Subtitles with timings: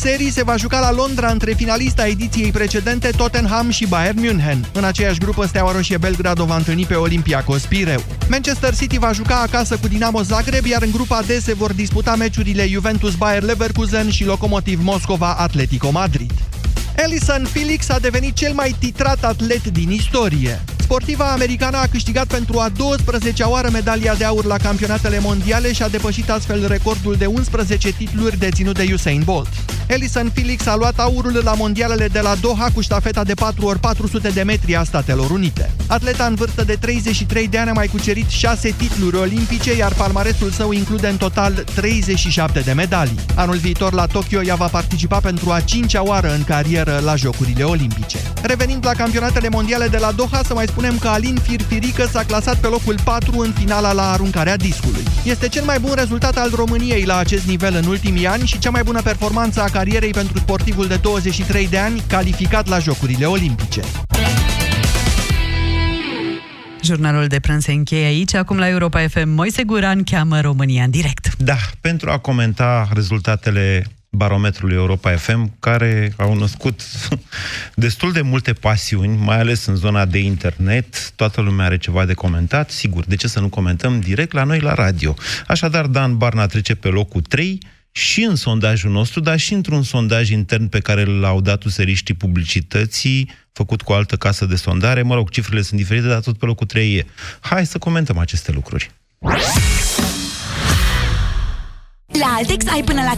[0.00, 4.66] serii se va juca la Londra între finalista ediției precedente Tottenham și Bayern München.
[4.72, 8.04] În aceeași grupă, Steaua Roșie Belgrad o va întâlni pe Olympiacos Pireu.
[8.28, 12.14] Manchester City va juca acasă cu Dinamo Zagreb, iar în grupa D se vor disputa
[12.14, 16.32] meciurile Juventus Bayer Leverkusen și Lokomotiv Moscova Atletico Madrid.
[16.96, 20.60] Ellison Felix a devenit cel mai titrat atlet din istorie.
[20.90, 25.82] Sportiva americană a câștigat pentru a 12-a oară medalia de aur la campionatele mondiale și
[25.82, 29.48] a depășit astfel recordul de 11 titluri deținut de Usain Bolt.
[29.86, 34.42] Ellison Felix a luat aurul la mondialele de la Doha cu ștafeta de 4x400 de
[34.42, 35.70] metri a Statelor Unite.
[35.86, 40.50] Atleta în vârstă de 33 de ani a mai cucerit 6 titluri olimpice, iar palmaresul
[40.50, 43.20] său include în total 37 de medalii.
[43.34, 47.62] Anul viitor la Tokyo ea va participa pentru a cincea oară în carieră la Jocurile
[47.62, 48.18] Olimpice.
[48.42, 52.60] Revenind la campionatele mondiale de la Doha, să mai spunem că Alin Firfirică s-a clasat
[52.60, 55.02] pe locul 4 în finala la aruncarea discului.
[55.24, 58.70] Este cel mai bun rezultat al României la acest nivel în ultimii ani și cea
[58.70, 63.80] mai bună performanță a carierei pentru sportivul de 23 de ani calificat la Jocurile Olimpice.
[66.82, 68.34] Jurnalul de prânz se încheie aici.
[68.34, 71.36] Acum la Europa FM, Moise Guran cheamă România în direct.
[71.36, 76.80] Da, pentru a comenta rezultatele barometrului Europa FM, care au născut
[77.74, 81.10] destul de multe pasiuni, mai ales în zona de internet.
[81.10, 84.60] Toată lumea are ceva de comentat, sigur, de ce să nu comentăm direct la noi
[84.60, 85.14] la radio.
[85.46, 87.58] Așadar, Dan Barna trece pe locul 3
[87.92, 93.30] și în sondajul nostru, dar și într-un sondaj intern pe care l-au dat useriștii publicității,
[93.52, 95.02] făcut cu o altă casă de sondare.
[95.02, 97.06] Mă rog, cifrele sunt diferite, dar tot pe locul 3 e.
[97.40, 98.90] Hai să comentăm aceste lucruri.
[102.18, 103.14] La Altex ai până la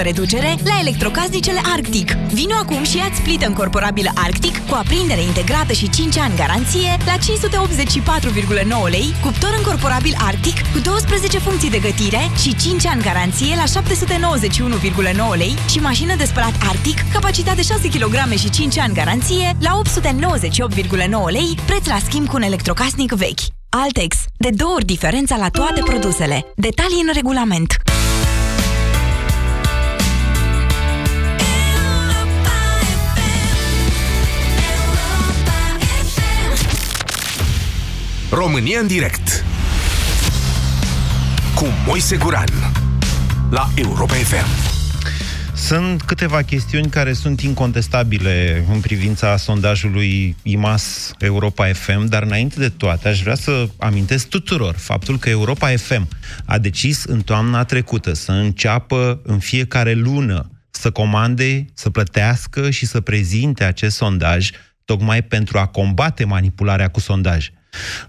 [0.00, 2.12] 35% reducere la electrocasnicele Arctic.
[2.12, 7.16] Vino acum și ia-ți plită încorporabilă Arctic cu aprindere integrată și 5 ani garanție la
[7.16, 13.82] 584,9 lei, cuptor încorporabil Arctic cu 12 funcții de gătire și 5 ani garanție la
[15.32, 19.80] 791,9 lei și mașină de spălat Arctic, capacitate 6 kg și 5 ani garanție la
[19.82, 23.40] 898,9 lei, preț la schimb cu un electrocasnic vechi.
[23.76, 24.16] Altex.
[24.36, 26.46] De două ori diferența la toate produsele.
[26.54, 27.76] Detalii în regulament.
[38.30, 39.44] România în direct
[41.54, 42.48] cu Moise Guran
[43.50, 44.75] la Europa FM.
[45.56, 52.68] Sunt câteva chestiuni care sunt incontestabile în privința sondajului IMAS Europa FM, dar înainte de
[52.68, 56.08] toate aș vrea să amintesc tuturor faptul că Europa FM
[56.44, 62.86] a decis în toamna trecută să înceapă în fiecare lună să comande, să plătească și
[62.86, 64.50] să prezinte acest sondaj
[64.84, 67.48] tocmai pentru a combate manipularea cu sondaj.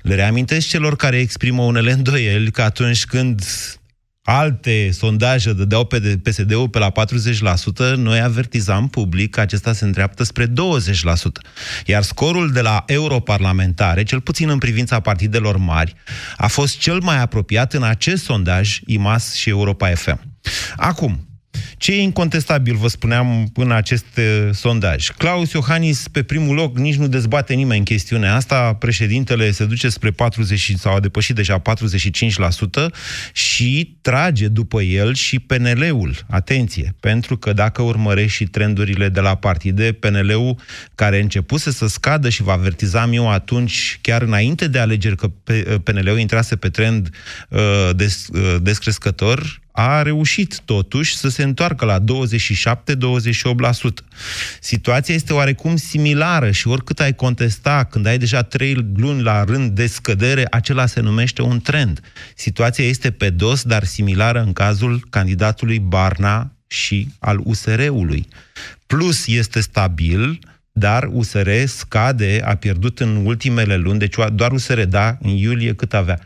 [0.02, 3.41] Le reamintesc celor care exprimă unele îndoieli că atunci când
[4.29, 10.23] alte sondaje dădeau pe PSD-ul pe la 40%, noi avertizam public că acesta se îndreaptă
[10.23, 10.51] spre 20%.
[11.85, 15.93] Iar scorul de la europarlamentare, cel puțin în privința partidelor mari,
[16.38, 20.19] a fost cel mai apropiat în acest sondaj IMAS și Europa FM.
[20.75, 21.27] Acum,
[21.78, 25.09] ce e incontestabil, vă spuneam, în acest uh, sondaj?
[25.09, 28.73] Claus Iohannis, pe primul loc, nici nu dezbate nimeni chestiunea asta.
[28.73, 31.63] Președintele se duce spre 40 sau a depășit deja 45%
[33.34, 36.16] și trage după el și PNL-ul.
[36.29, 40.59] Atenție, pentru că dacă urmărești și trendurile de la partide, PNL-ul,
[40.95, 45.28] care începuse să scadă și vă avertizam eu atunci, chiar înainte de alegeri, că
[45.84, 47.09] PNL-ul intrase pe trend
[47.50, 52.03] uh, des, uh, descrescător, a reușit totuși să se întoarcă la 27-28%.
[54.59, 59.71] Situația este oarecum similară și oricât ai contesta, când ai deja trei luni la rând
[59.71, 61.99] de scădere, acela se numește un trend.
[62.35, 68.27] Situația este pe dos, dar similară în cazul candidatului Barna și al USR-ului.
[68.88, 70.39] Plus este stabil,
[70.71, 75.94] dar USR scade, a pierdut în ultimele luni, deci doar USR, da, în iulie cât
[75.94, 76.19] avea?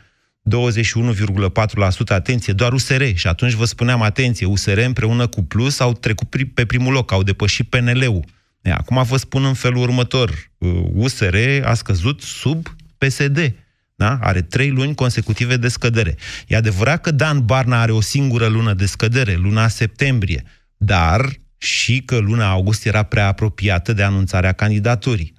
[0.50, 3.04] 21,4%, atenție, doar USR.
[3.14, 7.24] Și atunci vă spuneam, atenție, USR împreună cu Plus au trecut pe primul loc, au
[7.24, 8.26] depășit PNL-ul.
[8.64, 10.52] Acum vă spun în felul următor,
[10.94, 12.68] USR a scăzut sub
[12.98, 13.56] PSD.
[13.96, 14.18] Da?
[14.22, 16.16] Are trei luni consecutive de scădere.
[16.48, 20.44] E adevărat că Dan Barna are o singură lună de scădere, luna septembrie,
[20.78, 25.34] dar și că luna august era prea apropiată de anunțarea candidaturii.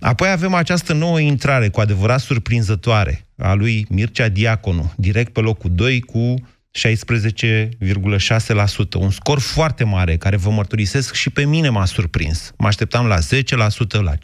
[0.00, 5.70] Apoi avem această nouă intrare, cu adevărat surprinzătoare, a lui Mircea Diaconu, direct pe locul
[5.74, 6.34] 2 cu
[6.78, 8.94] 16,6%.
[8.98, 12.52] Un scor foarte mare, care vă mărturisesc și pe mine m-a surprins.
[12.58, 13.20] Mă așteptam la 10%,
[14.02, 14.18] la 15%,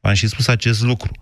[0.00, 1.12] v-am și spus acest lucru.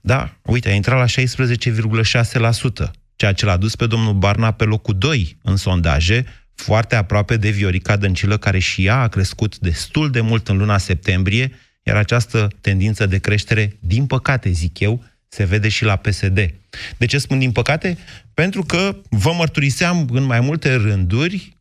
[0.00, 4.98] Da, uite, a intrat la 16,6%, ceea ce l-a dus pe domnul Barna pe locul
[4.98, 6.24] 2 în sondaje,
[6.54, 10.78] foarte aproape de Viorica Dăncilă, care și ea a crescut destul de mult în luna
[10.78, 11.52] septembrie,
[11.82, 16.54] iar această tendință de creștere, din păcate, zic eu, se vede și la PSD.
[16.96, 17.98] De ce spun din păcate?
[18.34, 21.56] Pentru că vă mărturiseam în mai multe rânduri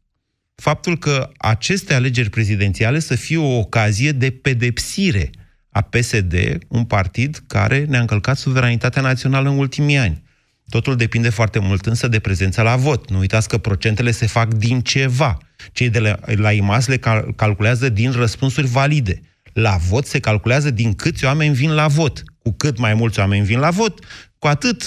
[0.56, 5.29] faptul că aceste alegeri prezidențiale să fie o ocazie de pedepsire
[5.69, 6.33] a PSD,
[6.68, 10.23] un partid care ne-a încălcat suveranitatea națională în ultimii ani.
[10.69, 13.09] Totul depinde foarte mult însă de prezența la vot.
[13.09, 15.38] Nu uitați că procentele se fac din ceva.
[15.71, 19.21] Cei de la, la IMAS le cal- calculează din răspunsuri valide.
[19.53, 22.23] La vot se calculează din câți oameni vin la vot.
[22.44, 24.00] Cu cât mai mulți oameni vin la vot,
[24.40, 24.82] cu atât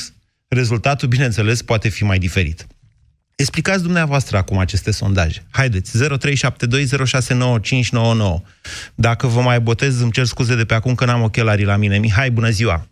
[0.49, 2.67] rezultatul, bineînțeles, poate fi mai diferit.
[3.37, 5.43] Explicați dumneavoastră acum aceste sondaje.
[5.53, 6.03] Haideți, 0372069599.
[8.95, 11.99] Dacă vă mai botez, îmi cer scuze de pe acum că n-am ochelarii la mine.
[11.99, 12.87] Mihai, bună ziua!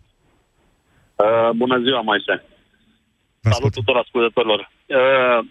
[1.15, 2.43] Uh, bună ziua, Moise.
[3.41, 3.73] Vă Salut ascult.
[3.73, 4.71] tuturor ascultătorilor.
[4.85, 5.45] Uh,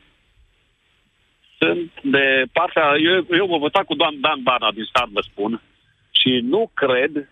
[1.59, 2.83] sunt de partea...
[3.09, 5.63] Eu, eu vă votat cu doamn Dan Bana din stat, vă spun.
[6.11, 7.29] Și nu cred,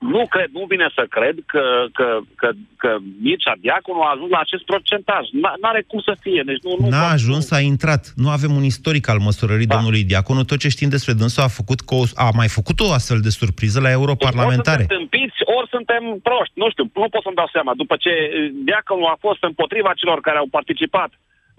[0.00, 1.62] nu cred, nu vine să cred că,
[1.92, 2.08] că,
[2.40, 2.90] că, că
[3.22, 5.24] Mircea Diaconu a ajuns la acest procentaj.
[5.42, 6.42] N- N-are cum să fie.
[6.50, 8.02] Deci nu, nu N-a pot- ajuns, a intrat.
[8.24, 9.74] Nu avem un istoric al măsurării Da.
[9.74, 10.44] domnului Diaconu.
[10.44, 13.28] Tot ce știm despre dânsul a făcut că o, a mai făcut o astfel de
[13.40, 14.82] surpriză la europarlamentare.
[14.82, 16.54] Ori suntem tâmpiți, ori suntem proști.
[16.62, 17.72] Nu știu, nu pot să-mi dau seama.
[17.82, 21.10] După ce uh, Diaconu a fost împotriva celor care au participat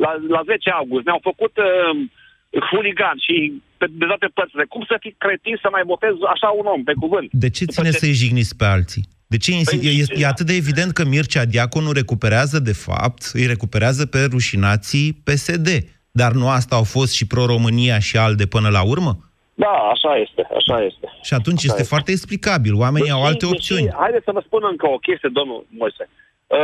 [0.03, 1.67] la, la 10 august, ne-au făcut uh,
[2.71, 4.65] huligan și pe, de toate părțile.
[4.73, 7.27] Cum să fii cretin să mai votezi așa un om, pe cuvânt?
[7.31, 9.03] De ce După ține să-i jigniți pe alții?
[9.27, 13.21] De ce insi- Păi, e, e atât de evident că Mircea Diaconu recuperează, de fapt,
[13.33, 15.67] îi recuperează pe rușinații PSD.
[16.11, 19.11] Dar nu asta au fost și Pro-România și ALDE până la urmă?
[19.53, 21.07] Da, așa este, așa este.
[21.27, 21.93] Și atunci Așa este este.
[21.93, 22.73] foarte explicabil.
[22.85, 23.83] Oamenii au alte Deși- opțiuni.
[23.83, 26.03] deși- haideți să vă spun încă o chestie, domnul Moise.
[26.47, 26.57] Uh,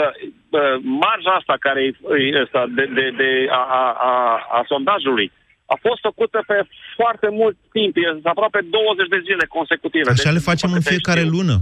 [0.60, 0.76] uh,
[1.06, 1.90] marja asta care e
[2.36, 3.30] e asta de, de, de
[3.60, 4.14] a, a, a,
[4.58, 5.32] a sondajului
[5.74, 6.58] a fost făcută pe
[7.00, 10.10] foarte mult timp, e aproape 20 de zile consecutive.
[10.12, 11.36] Așa Deci, le facem după în câte fiecare știu.
[11.38, 11.56] lună.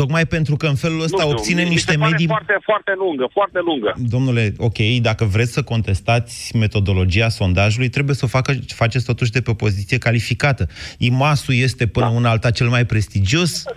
[0.00, 2.26] Tocmai pentru că în felul ăsta Nu știu, obținem mi- mi niște se pare medii...
[2.26, 3.90] foarte, foarte lungă, foarte lungă.
[4.14, 4.78] Domnule, ok,
[5.08, 8.50] dacă vreți să contestați metodologia sondajului, trebuie să o facă,
[8.82, 10.68] faceți totuși de pe o poziție calificată.
[10.98, 12.12] IMAS-ul este până Da.
[12.12, 13.76] una alta cel mai prestigios, uh,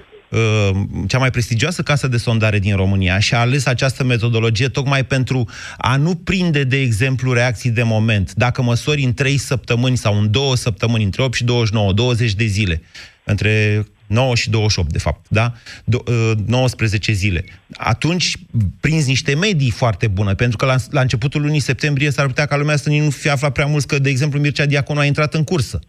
[1.07, 5.49] cea mai prestigioasă casă de sondare din România și a ales această metodologie tocmai pentru
[5.77, 8.33] a nu prinde, de exemplu, reacții de moment.
[8.33, 12.45] Dacă măsori în 3 săptămâni sau în 2 săptămâni, între 8 și 29, 20 de
[12.45, 12.81] zile,
[13.23, 15.53] între 9 și 28, de fapt, da?
[15.83, 17.43] Do- uh, 19 zile.
[17.77, 18.33] Atunci
[18.79, 22.57] prinzi niște medii foarte bune, pentru că la, la începutul lunii septembrie s-ar putea ca
[22.57, 25.43] lumea să nu fi aflat prea mult că, de exemplu, Mircea Diaconu a intrat în
[25.43, 25.79] cursă.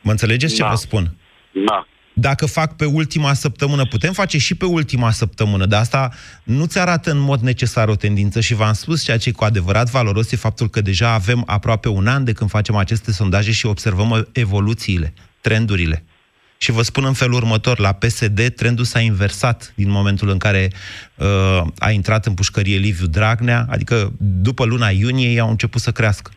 [0.00, 0.68] Mă înțelegeți ce Da.
[0.68, 1.14] vă spun?
[1.66, 1.86] Da.
[2.12, 6.10] Dacă fac pe ultima săptămână, putem face și pe ultima săptămână, dar asta
[6.44, 9.90] nu-ți arată în mod necesar o tendință și v-am spus ceea ce e cu adevărat
[9.90, 13.66] valoros e faptul că deja avem aproape un an de când facem aceste sondaje și
[13.66, 16.04] observăm evoluțiile, trendurile.
[16.56, 20.70] Și vă spun în felul următor, la PSD trendul s-a inversat din momentul în care
[21.16, 25.90] uh, a intrat în pușcărie Liviu Dragnea, adică după luna iunie ei au început să
[25.90, 26.30] crească.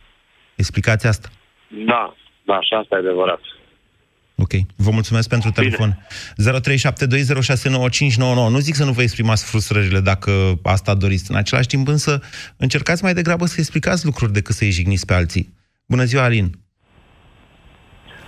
[0.56, 1.30] Explicați asta.
[1.68, 3.40] Da, da, și asta e adevărat.
[4.38, 4.52] Ok.
[4.76, 5.64] Vă mulțumesc pentru Bine.
[5.64, 5.90] telefon.
[8.48, 8.50] 0372069599.
[8.50, 10.32] Nu zic să nu vă exprimați frustrările dacă
[10.64, 11.32] asta doriți.
[11.32, 12.22] În același timp însă
[12.58, 15.54] încercați mai degrabă să explicați lucruri decât să-i jigniți pe alții.
[15.86, 16.50] Bună ziua, Alin.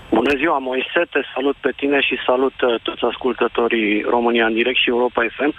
[0.10, 4.78] Bună ziua, Moise, te salut pe tine și salut uh, toți ascultătorii România în direct
[4.78, 5.54] și Europa FM.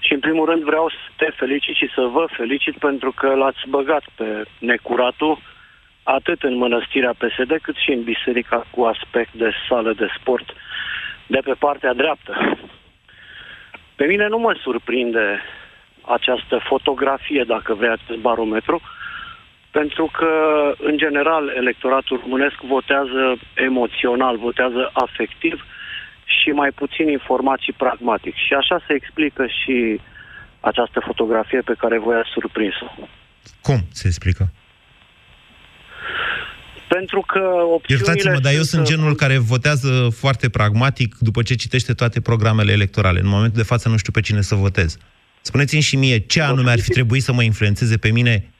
[0.00, 3.62] Și în primul rând vreau să te felicit și să vă felicit pentru că l-ați
[3.68, 5.38] băgat pe necuratul
[6.16, 10.54] atât în mănăstirea PSD cât și în biserica cu aspect de sală de sport
[11.26, 12.32] de pe partea dreaptă.
[13.96, 15.42] Pe mine nu mă surprinde
[16.02, 18.80] această fotografie, dacă vrei, acest barometru,
[19.70, 20.30] pentru că,
[20.78, 25.64] în general, electoratul românesc votează emoțional, votează afectiv
[26.24, 28.34] și mai puțin informații pragmatic.
[28.34, 30.00] Și așa se explică și
[30.60, 32.86] această fotografie pe care voi ați surprins-o.
[33.62, 34.44] Cum se explică?
[36.88, 37.38] Pentru că
[37.74, 42.72] opțiunile Iertați-mă, dar eu sunt genul care votează foarte pragmatic după ce citește toate programele
[42.72, 43.18] electorale.
[43.20, 44.96] În momentul de față nu știu pe cine să votez.
[45.40, 48.50] Spuneți-mi și mie ce anume ar fi trebuit să mă influențeze pe mine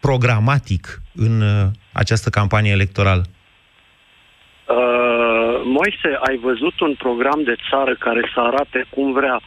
[0.00, 3.24] programatic în uh, această campanie electorală.
[4.68, 9.40] Uh, Moise, ai văzut un program de țară care să arate cum vrea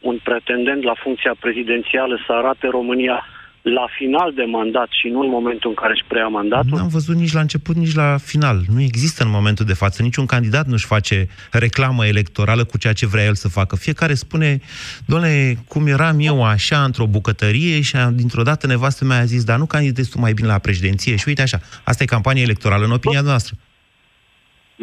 [0.00, 3.26] un pretendent la funcția prezidențială să arate România
[3.72, 6.68] la final de mandat și nu în momentul în care își preia mandatul?
[6.70, 8.60] Nu am văzut nici la început, nici la final.
[8.74, 10.02] Nu există în momentul de față.
[10.02, 13.76] Niciun candidat nu-și face reclamă electorală cu ceea ce vrea el să facă.
[13.76, 14.60] Fiecare spune,
[15.06, 19.58] doamne, cum eram eu așa într-o bucătărie și dintr-o dată nevastă mea a zis, dar
[19.58, 21.16] nu candidezi tu mai bine la președinție?
[21.16, 23.56] Și uite așa, asta e campanie electorală în opinia noastră.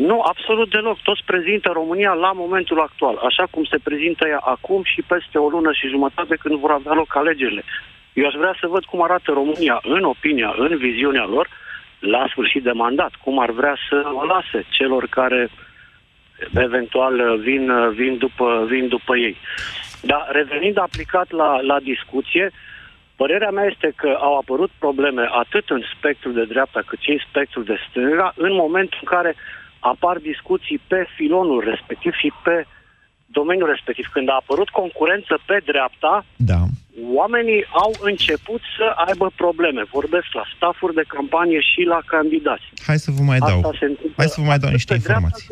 [0.09, 0.97] Nu, absolut deloc.
[1.01, 5.47] Toți prezintă România la momentul actual, așa cum se prezintă ea acum și peste o
[5.55, 7.63] lună și jumătate când vor avea loc alegerile.
[8.15, 11.47] Eu aș vrea să văd cum arată România în opinia, în viziunea lor,
[11.99, 15.49] la sfârșit de mandat, cum ar vrea să o lase celor care
[16.53, 19.37] eventual vin, vin, după, vin după ei.
[20.01, 22.51] Dar revenind aplicat la, la discuție,
[23.15, 27.21] părerea mea este că au apărut probleme atât în spectrul de dreapta cât și în
[27.29, 29.35] spectrul de stânga în momentul în care
[29.79, 32.65] apar discuții pe filonul respectiv și pe
[33.25, 34.05] domeniul respectiv.
[34.11, 36.61] Când a apărut concurență pe dreapta, da
[37.15, 39.81] oamenii au început să aibă probleme.
[39.91, 42.63] Vorbesc la stafuri de campanie și la candidați.
[42.85, 43.75] Hai să vă mai Asta dau.
[44.15, 45.47] Hai să vă mai dau niște informații.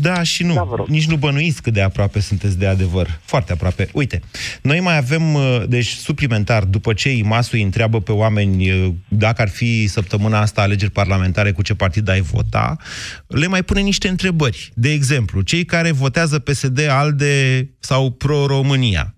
[0.00, 0.54] Da, și nu.
[0.54, 3.06] Da, nici nu bănuiți cât de aproape sunteți de adevăr.
[3.22, 3.88] Foarte aproape.
[3.92, 4.20] Uite,
[4.62, 9.48] noi mai avem, uh, deci, suplimentar, după ce IMAS-ul întreabă pe oameni uh, dacă ar
[9.48, 12.76] fi săptămâna asta alegeri parlamentare, cu ce partid ai vota,
[13.26, 14.70] le mai pune niște întrebări.
[14.74, 19.14] De exemplu, cei care votează PSD, ALDE sau Pro-România,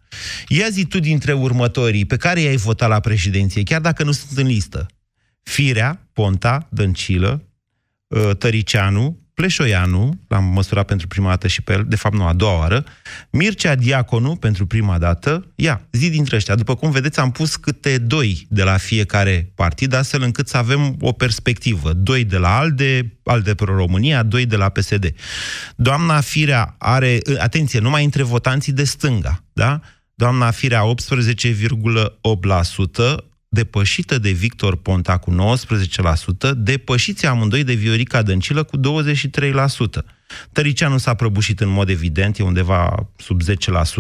[0.49, 4.39] Ia zi tu dintre următorii pe care i-ai votat la președinție, chiar dacă nu sunt
[4.39, 4.87] în listă.
[5.43, 7.43] Firea, Ponta, Dăncilă,
[8.11, 12.33] ă, Tăricianu, Pleșoianu, l-am măsurat pentru prima dată și pe el, de fapt nu, a
[12.33, 12.85] doua oară,
[13.31, 16.55] Mircea Diaconu pentru prima dată, ia, zi dintre ăștia.
[16.55, 20.97] După cum vedeți, am pus câte doi de la fiecare partid, astfel încât să avem
[21.01, 21.93] o perspectivă.
[21.93, 25.15] Doi de la ALDE, ALDE Pro România, doi de la PSD.
[25.77, 29.81] Doamna Firea are, atenție, numai între votanții de stânga, da?
[30.15, 30.95] Doamna Firea 18,8%,
[33.49, 35.57] depășită de Victor Ponta cu
[36.51, 38.81] 19%, depășiți amândoi de Viorica Dăncilă cu 23%.
[40.53, 43.47] Tăricianu s-a prăbușit în mod evident, e undeva sub 10%,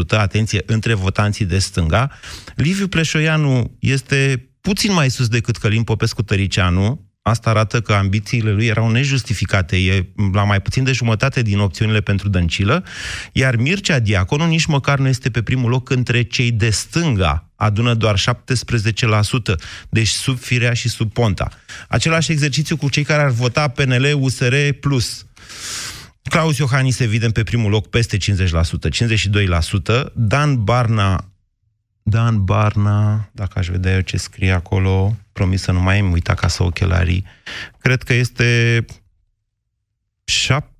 [0.08, 2.10] atenție, între votanții de stânga.
[2.54, 8.66] Liviu Pleșoianu este puțin mai sus decât Călim Popescu Tăricianu, Asta arată că ambițiile lui
[8.66, 9.76] erau nejustificate.
[9.76, 12.84] E la mai puțin de jumătate din opțiunile pentru Dăncilă,
[13.32, 17.94] iar Mircea Diaconu nici măcar nu este pe primul loc între cei de stânga, adună
[17.94, 18.22] doar 17%,
[19.88, 21.48] deci sub Firea și sub Ponta.
[21.88, 24.54] Același exercițiu cu cei care ar vota PNL, USR+.
[26.22, 31.32] Claus Iohannis, evident, pe primul loc, peste 50%, 52%, Dan Barna
[32.02, 36.28] Dan Barna, dacă aș vedea eu ce scrie acolo, promis să nu mai îmi uit
[36.28, 37.24] acasă ochelarii,
[37.78, 38.84] cred că este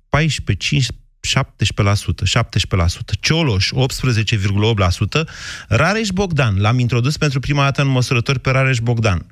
[0.09, 5.29] 14, 5, 17%, 17%, Cioloș 18,8%,
[5.67, 9.25] Rareș Bogdan, l-am introdus pentru prima dată în măsurători pe Rareș Bogdan,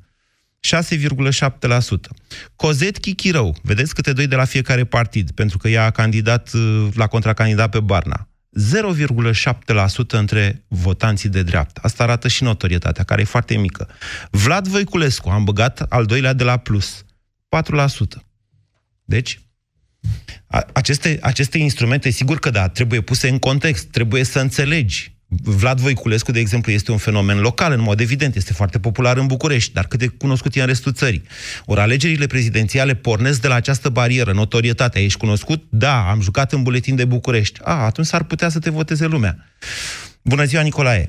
[0.60, 1.50] 6,7%.
[2.56, 6.50] Cozet Chichirău, vedeți câte doi de la fiecare partid, pentru că ea a candidat
[6.94, 8.28] la contracandidat pe Barna,
[8.60, 11.80] 0,7% între votanții de dreapta.
[11.84, 13.88] Asta arată și notorietatea, care e foarte mică.
[14.30, 17.04] Vlad Voiculescu, am băgat al doilea de la plus,
[17.56, 18.22] 4%.
[19.04, 19.40] Deci,
[20.72, 26.32] aceste, aceste instrumente, sigur că da, trebuie puse în context, trebuie să înțelegi Vlad Voiculescu,
[26.32, 29.84] de exemplu, este un fenomen local, în mod evident, este foarte popular în București, dar
[29.84, 31.22] cât de cunoscut e în restul țării.
[31.66, 35.02] Ori alegerile prezidențiale pornesc de la această barieră, notorietatea.
[35.02, 35.60] Ești cunoscut?
[35.68, 37.60] Da, am jucat în buletin de București.
[37.64, 39.34] A, atunci s-ar putea să te voteze lumea.
[40.22, 41.04] Bună ziua, Nicolae!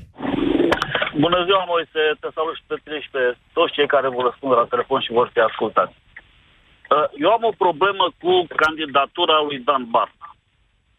[1.26, 2.02] Bună ziua, Moise!
[2.20, 5.18] Te salut și pe tine și pe toți cei care vor răspunde la telefon și
[5.20, 5.96] vor fi ascultați.
[6.94, 10.28] Uh, eu am o problemă cu candidatura lui Dan Barna.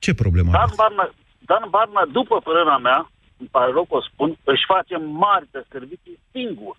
[0.04, 0.50] Ce problemă?
[0.58, 1.04] Dan Barna,
[1.50, 3.00] Dan Barna, după părerea mea,
[3.38, 6.76] îmi pare rău că o spun, își face mari de servicii singur.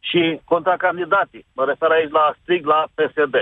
[0.00, 3.34] Și contra candidații, mă refer aici la strig la PSD.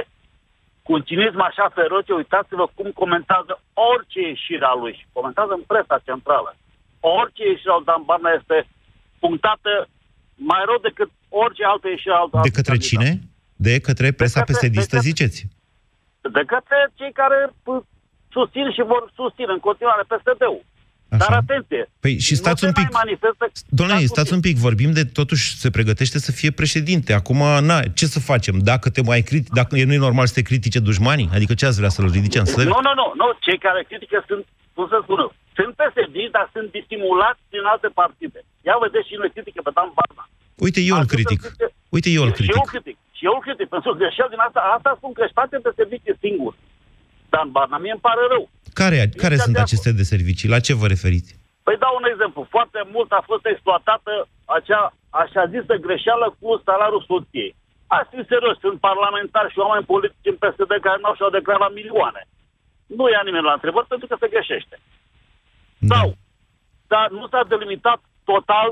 [0.83, 3.61] Cu un cinism așa feroce, uitați-vă cum comentează
[3.91, 5.07] orice ieșire a lui.
[5.13, 6.57] Comentează în presa centrală.
[7.01, 8.69] Orice ieșire al Dan Barna este
[9.19, 9.89] punctată
[10.35, 12.89] mai rău decât orice altă ieșire al De către candidat.
[12.89, 13.11] cine?
[13.57, 15.39] De către presa de către, PSD-istă, ziceți?
[16.21, 17.39] De către cei care
[18.37, 20.65] susțin și vor susține în continuare PSD-ul.
[21.13, 21.25] Așa.
[21.25, 21.83] Dar atenție!
[22.01, 22.89] Păi și stați un pic.
[23.69, 27.11] Doamne, stați un pic, vorbim de totuși se pregătește să fie președinte.
[27.21, 27.41] Acum,
[27.71, 28.55] na, ce să facem?
[28.71, 31.29] Dacă te mai critici, dacă nu e normal să te critique dușmanii?
[31.37, 32.73] Adică ce ați vrea să-l ridice în sări?
[32.75, 33.27] Nu, nu, nu, nu.
[33.47, 35.25] Cei care critică sunt, cum să spună,
[35.59, 38.41] sunt PSD, dar sunt disimulați din alte partide.
[38.69, 40.25] Ia vedeți și noi critică pe Dan Barna.
[40.67, 41.41] Uite, eu îl critic.
[41.97, 42.55] Uite, eu îl critic.
[42.55, 42.97] Și eu critic.
[43.19, 43.67] Și eu îl critic.
[43.75, 46.53] Pentru că greșel din asta, asta spun că își face pe servicii singur.
[47.33, 48.45] Dan Barna, mie îmi pare rău.
[48.81, 50.53] Care, care sunt aceste de servicii?
[50.55, 51.31] La ce vă referiți?
[51.67, 52.41] Păi dau un exemplu.
[52.57, 54.13] Foarte mult a fost exploatată
[54.57, 54.83] acea
[55.23, 57.53] așa zisă greșeală cu salariul soției.
[57.97, 62.23] Asta fi serios, sunt parlamentari și oameni politici în PSD care nu și-au declarat milioane.
[62.99, 64.77] Nu ia nimeni la întrebări pentru că se greșește.
[65.91, 65.95] Da.
[65.95, 66.07] Sau,
[66.93, 68.01] dar nu s-a delimitat
[68.33, 68.69] total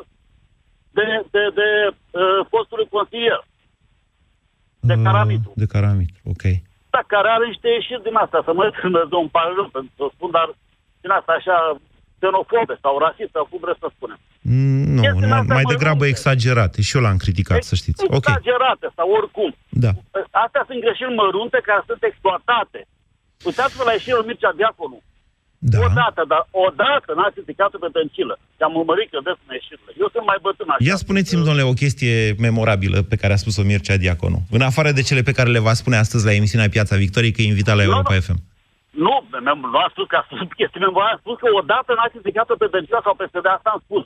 [0.99, 3.41] de, de, de uh, postului consilier,
[4.81, 5.53] de Uh, Caramitu.
[5.55, 6.43] De Caramit, ok.
[6.95, 10.05] Da, care are niște ieșiri din asta, să mă Dumnezeu un par rău, pentru să
[10.17, 10.49] spun, dar
[11.03, 11.57] din asta așa
[12.19, 14.19] xenofobe sau rasiste, sau cum vreți să spunem.
[14.55, 16.13] Mm, Nu, Chestiile nu, astea mai mă degrabă rupe.
[16.15, 16.79] exagerate.
[16.87, 18.01] Și eu l-am criticat, să știți.
[18.17, 19.51] Ok, Exagerate sau oricum.
[19.85, 19.91] da.
[20.45, 22.81] Astea sunt greșeli mărunte care sunt exploatate.
[23.49, 24.99] Uitați-vă la ieșirea lui Mircea Diaconu.
[25.63, 25.79] Da.
[25.89, 28.35] Odată, dar odată n-a criticat-o pe Dăncilă.
[28.57, 29.91] Și am urmărit că des în ieșirile.
[30.03, 30.83] Eu sunt mai bătrân așa.
[30.91, 32.15] Ia spuneți-mi, domnule, o chestie
[32.47, 34.39] memorabilă pe care a spus-o Mircea Diaconu.
[34.57, 37.41] În afară de cele pe care le va spune astăzi la emisiunea Piața Victoriei, că
[37.43, 38.21] e invitat la Nu, Europa nu.
[38.27, 38.39] FM.
[39.05, 39.15] Nu,
[39.75, 41.17] nu a spus că a spus chestii memorabile.
[41.17, 43.47] A spus că odată n-a criticat-o pe Dăncilă sau PSD.
[43.57, 44.05] Asta am spus.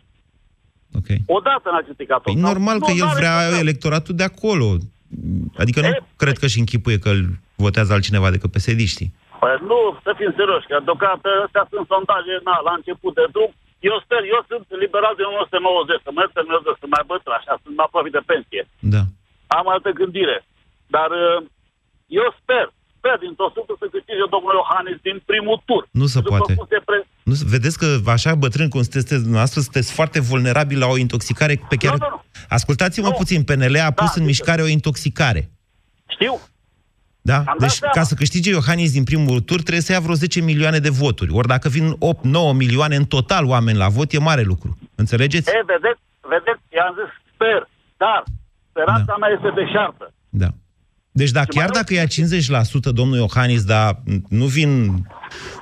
[0.99, 1.09] Ok.
[1.39, 2.27] Odată n-a criticat-o.
[2.29, 3.61] Păi Sau- normal nu, că el n-are vrea criticat.
[3.67, 4.67] electoratul de acolo.
[5.63, 7.23] Adică nu E, cred că și închipuie că îl
[7.65, 8.81] votează altcineva decât psd
[9.45, 13.51] Păi nu, să fim serioși, că deocamdată astea sunt sondaje na, la început de drum.
[13.91, 17.75] Eu sper, eu sunt liberal din 1990, să mă terminez, sunt mai bătrân, așa, sunt
[17.79, 18.63] mai aproape de pensie.
[18.95, 19.03] Da.
[19.59, 20.39] Am altă gândire.
[20.95, 21.39] Dar uh,
[22.21, 22.65] eu sper,
[22.99, 25.83] sper din tot sufletul să câștige domnul Iohannis din primul tur.
[26.01, 26.53] Nu se După poate.
[26.59, 26.99] cum se pre...
[27.29, 31.77] Nu, vedeți că așa bătrân cum sunteți dumneavoastră, sunteți foarte vulnerabili la o intoxicare pe
[31.83, 31.97] care...
[32.01, 32.21] Nu, nu, nu.
[32.59, 33.19] Ascultați-mă Nu.
[33.21, 34.31] puțin, PNL a pus Da, în sigur.
[34.33, 35.43] mișcare o intoxicare.
[36.15, 36.33] Știu,
[37.27, 37.43] Da?
[37.47, 37.93] dat Deci, seama.
[37.95, 41.31] ca să câștige Iohannis din primul tur, trebuie să ia vreo 10 milioane de voturi.
[41.33, 41.97] Ori dacă vin 8-9
[42.55, 44.79] milioane în total oameni la vot, e mare lucru.
[44.95, 45.49] Înțelegeți?
[45.51, 48.23] e, vedeți, vedeți, i-am zis sper, dar
[48.71, 49.17] speranța Da.
[49.21, 50.13] mea este deșartă.
[50.29, 50.49] Da.
[51.11, 54.71] Deci da, Și chiar mai dacă ia 50% domnul Iohannis, dar nu vin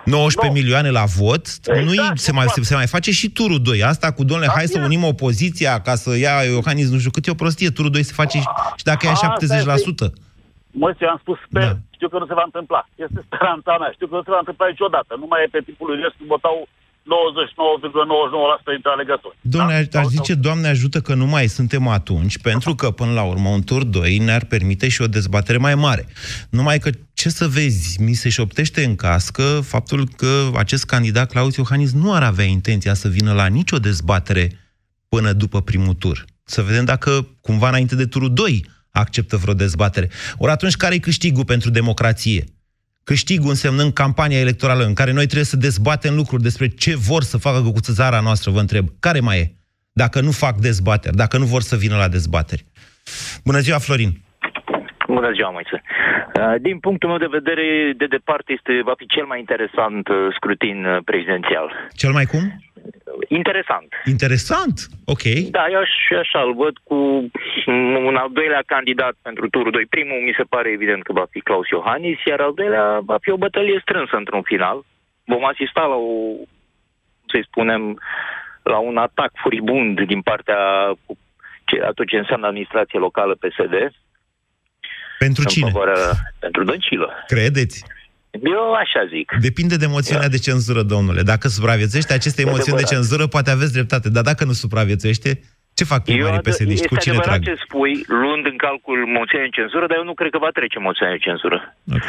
[0.05, 0.61] 19 Nu.
[0.61, 2.61] milioane la vot, Exact, nu se, nu mai, poate.
[2.61, 3.83] se, se mai face și turul 2.
[3.83, 4.85] Asta cu, domnule, Da, hai să bine.
[4.85, 7.71] unim opoziția ca să ia Iohannis nu știu cât, e o prostie.
[7.71, 8.45] Turul 2 se face și,
[8.77, 9.35] și dacă ia Asta
[10.07, 10.13] 70%.
[10.81, 11.79] Mă, eu am spus sper, Da.
[11.97, 12.81] știu că nu se va întâmpla.
[13.05, 15.11] Este speranța mea, știu că nu se va întâmpla niciodată.
[15.23, 16.57] Nu mai e pe tipul lui Ionescu, votau
[17.05, 19.37] 99,99% dintre alegători.
[19.41, 19.99] Domnule, Da?
[19.99, 23.49] aș Sau- zice, Doamne ajută că nu mai suntem atunci, pentru că, până la urmă,
[23.49, 26.07] un tur 2 ne-ar permite și o dezbatere mai mare.
[26.51, 31.57] Numai că, ce să vezi, mi se șoptește în cască faptul că acest candidat, Claus
[31.57, 34.51] Iohannis, nu ar avea intenția să vină la nicio dezbatere
[35.09, 36.25] până după primul tur.
[36.45, 40.11] Să vedem dacă, cumva, înainte de turul 2, acceptă vreo dezbatere.
[40.37, 42.45] Ori atunci, care-i câștigul pentru democrație?
[43.05, 47.37] Câștigul însemnând campania electorală în care noi trebuie să dezbatem lucruri despre ce vor să
[47.37, 48.89] facă cu țara noastră, vă întreb.
[48.99, 49.57] Care mai e?
[49.93, 52.67] Dacă nu fac dezbateri, dacă nu vor să vină la dezbateri.
[53.45, 54.22] Bună ziua, Florin!
[55.23, 55.83] Bună ziua, Moise.
[55.83, 60.17] Uh, Din punctul meu de vedere, de departe, este, va fi cel mai interesant uh,
[60.37, 61.67] scrutin uh, prezidențial.
[61.97, 62.45] Cel mai cum?
[63.29, 63.89] Interesant.
[64.05, 64.77] Interesant!
[65.05, 65.25] Ok.
[65.51, 65.93] Da, eu aș,
[66.25, 66.97] așa îl văd cu
[68.09, 69.87] un al doilea candidat pentru turul 2.
[69.87, 73.31] Primul mi se pare evident că va fi Claus Iohannis, iar al doilea va fi
[73.31, 74.85] o bătălie strânsă într-un final.
[75.25, 76.13] Vom asista la o,
[77.31, 77.83] să-i spunem,
[78.63, 80.59] la un atac furibund din partea
[81.07, 81.17] cu
[81.65, 83.75] ce, a tot ce înseamnă administrație locală PSD.
[85.25, 85.71] Pentru în cine?
[85.71, 87.09] favoarea- pentru Dăncilă.
[87.27, 87.77] Credeți?
[88.57, 89.27] Eu așa zic.
[89.49, 91.23] Depinde de moțiunea de cenzură, domnule.
[91.33, 92.95] Dacă supraviețuiește aceste emoțiuni de adevărat.
[92.95, 94.09] cenzură, poate aveți dreptate.
[94.17, 95.31] Dar dacă nu supraviețuiește,
[95.79, 97.43] ce fac primarii ad- psd este Cu cine adevărat trag?
[97.49, 100.79] ce spui, luând în calcul moțiunea de cenzură, dar eu nu cred că va trece
[100.89, 101.59] moțiunea de cenzură.
[101.97, 102.09] Ok.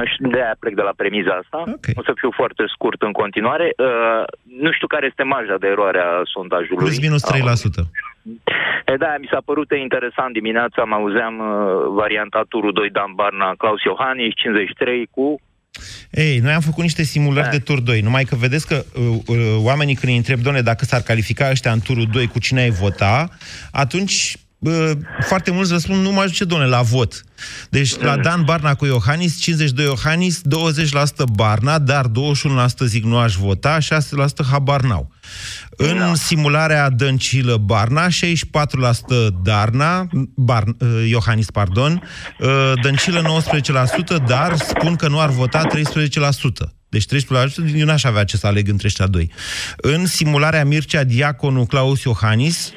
[0.00, 1.58] Aș, de aia plec de la premiza asta.
[1.76, 1.86] Ok.
[2.00, 3.66] O să fiu foarte scurt în continuare.
[3.76, 4.22] Uh,
[4.64, 6.82] nu știu care este marja de eroare a sondajului.
[6.84, 7.82] Plus minus 3%.
[8.90, 11.46] E, da, mi s-a părut interesant dimineața, mă auzeam uh,
[12.02, 15.40] varianta turul 2 Dan Barna, Claus Iohannis, 53 cu...
[16.10, 17.50] Ei, noi am făcut niște simulări Da.
[17.50, 18.00] de tur 2.
[18.00, 19.36] Numai că vedeți că uh, uh,
[19.68, 22.70] oamenii când îi întreb, doamne, dacă s-ar califica ăștia în turul 2 cu cine ai
[22.70, 23.28] vota,
[23.72, 24.49] atunci uh,
[25.20, 27.24] foarte mulți răspund, nu mă ajunge, doamne, la vot.
[27.70, 32.10] Deci la Dan Barna cu Iohannis, 52 Iohannis, 20% Barna, dar 21%
[32.84, 35.10] zic nu aș vota, 6% habar n-au.
[35.70, 36.14] În Da.
[36.14, 42.02] simularea Dăncilă Barna, 64% Darna, Bar, uh, Iohannis, pardon,
[42.38, 46.79] uh, Dăncilă 19%, dar spun că nu ar vota 13%.
[46.90, 47.08] Deci 13%,
[47.74, 49.30] eu n-aș avea ce să aleg între ăștia doi.
[49.76, 52.72] În simularea Mircea Diaconu Claus Iohannis,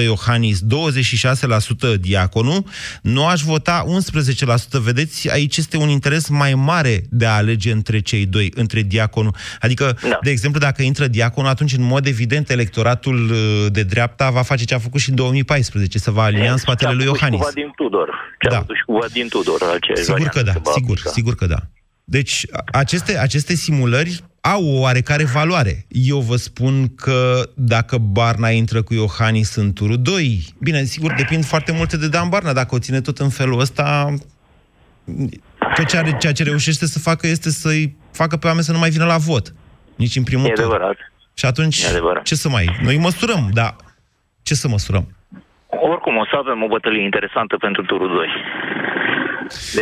[0.00, 2.66] 59% Iohannis, 26% Diaconu,
[3.02, 3.84] nu aș vota
[4.76, 4.78] 11%.
[4.82, 9.30] Vedeți, aici este un interes mai mare de a alege între cei doi, între Diaconu.
[9.60, 10.18] Adică, Da.
[10.22, 14.64] de exemplu, dacă intră Diaconu, atunci, în mod evident, electoratul uh, de dreapta va face
[14.64, 17.18] ce a făcut și în 2014, să va alinia în spatele Ce a lui făcut
[17.18, 17.46] și Iohannis.
[17.46, 18.08] Cu Vadim Tudor.
[18.40, 18.56] Ce Da.
[18.56, 19.60] a făcut și cu Vadim Tudor.
[19.62, 21.10] aceeași Sigur că variantă da, de sigur, Babica.
[21.10, 21.58] sigur că da.
[22.16, 25.84] Deci, a- aceste, aceste simulări au o oarecare valoare.
[25.88, 31.44] Eu vă spun că dacă Barna intră cu Iohannis în turul 2, bine, sigur, depind
[31.44, 32.52] foarte multe de Dan Barna.
[32.52, 34.14] Dacă o ține tot în felul ăsta,
[35.74, 38.78] tot ce are, ceea ce reușește să facă este să-i facă pe oameni să nu
[38.78, 39.54] mai vină la vot.
[39.96, 40.64] Nici în primul E tur.
[40.64, 40.96] adevărat.
[41.34, 42.22] Și atunci, E adevărat.
[42.22, 42.78] ce să mai...
[42.82, 43.76] Noi măsurăm, dar
[44.42, 45.14] ce să măsurăm?
[45.90, 48.26] Oricum, o să avem o bătălie interesantă pentru turul 2.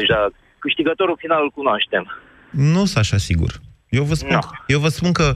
[0.01, 0.29] Deja,
[0.61, 2.05] câștigătorul final îl cunoaștem.
[2.51, 3.61] Nu sunt așa sigur.
[3.89, 4.39] Eu vă, spun, Nu.
[4.67, 5.35] eu vă spun că,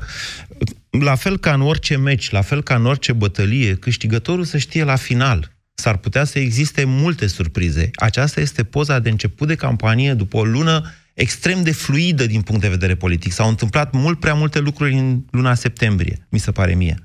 [1.05, 4.85] la fel ca în orice meci, la fel ca în orice bătălie, câștigătorul să știe
[4.85, 5.53] la final.
[5.75, 7.91] S-ar putea să existe multe surprize.
[7.95, 10.81] Aceasta este poza de început de campanie după o lună
[11.15, 13.33] extrem de fluidă din punct de vedere politic.
[13.33, 16.97] S-au întâmplat mult prea multe lucruri în luna septembrie, mi se pare mie.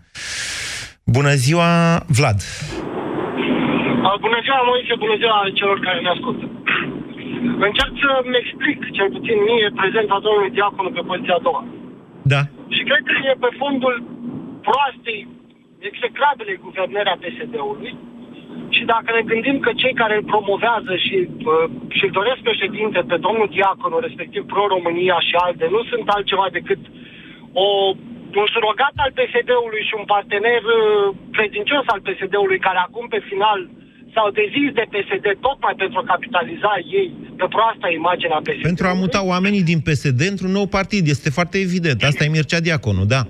[1.03, 2.39] Bună ziua, Vlad!
[4.09, 6.43] Uh, Bună ziua, Moise, bună ziua celor care ne ascultă.
[7.67, 11.63] Încerc să-mi explic, cel puțin mie, prezența domnului Diaconu pe poziția a doua.
[12.33, 12.41] Da.
[12.75, 13.95] Și cred că e pe fondul
[14.67, 15.21] proastei,
[15.89, 17.93] execrabile guvernări a PSD-ului.
[18.75, 21.65] Și dacă ne gândim că cei care îl promovează și uh,
[21.97, 26.81] și-l doresc președinte pe domnul Diaconu, respectiv Pro-România și alte, nu sunt altceva decât
[27.63, 27.65] o,
[28.41, 33.59] un surogat al PSD-ului și un partener uh, credincios al PSD-ului, care acum pe final
[34.13, 37.07] s-au dezis de PSD tocmai pentru a capitaliza ei
[37.39, 38.61] pe proasta imagine a PSD.
[38.71, 41.03] Pentru a muta oamenii din PSD într-un nou partid.
[41.15, 41.99] Este foarte evident.
[42.03, 43.21] Asta e Mircea Diaconu, da.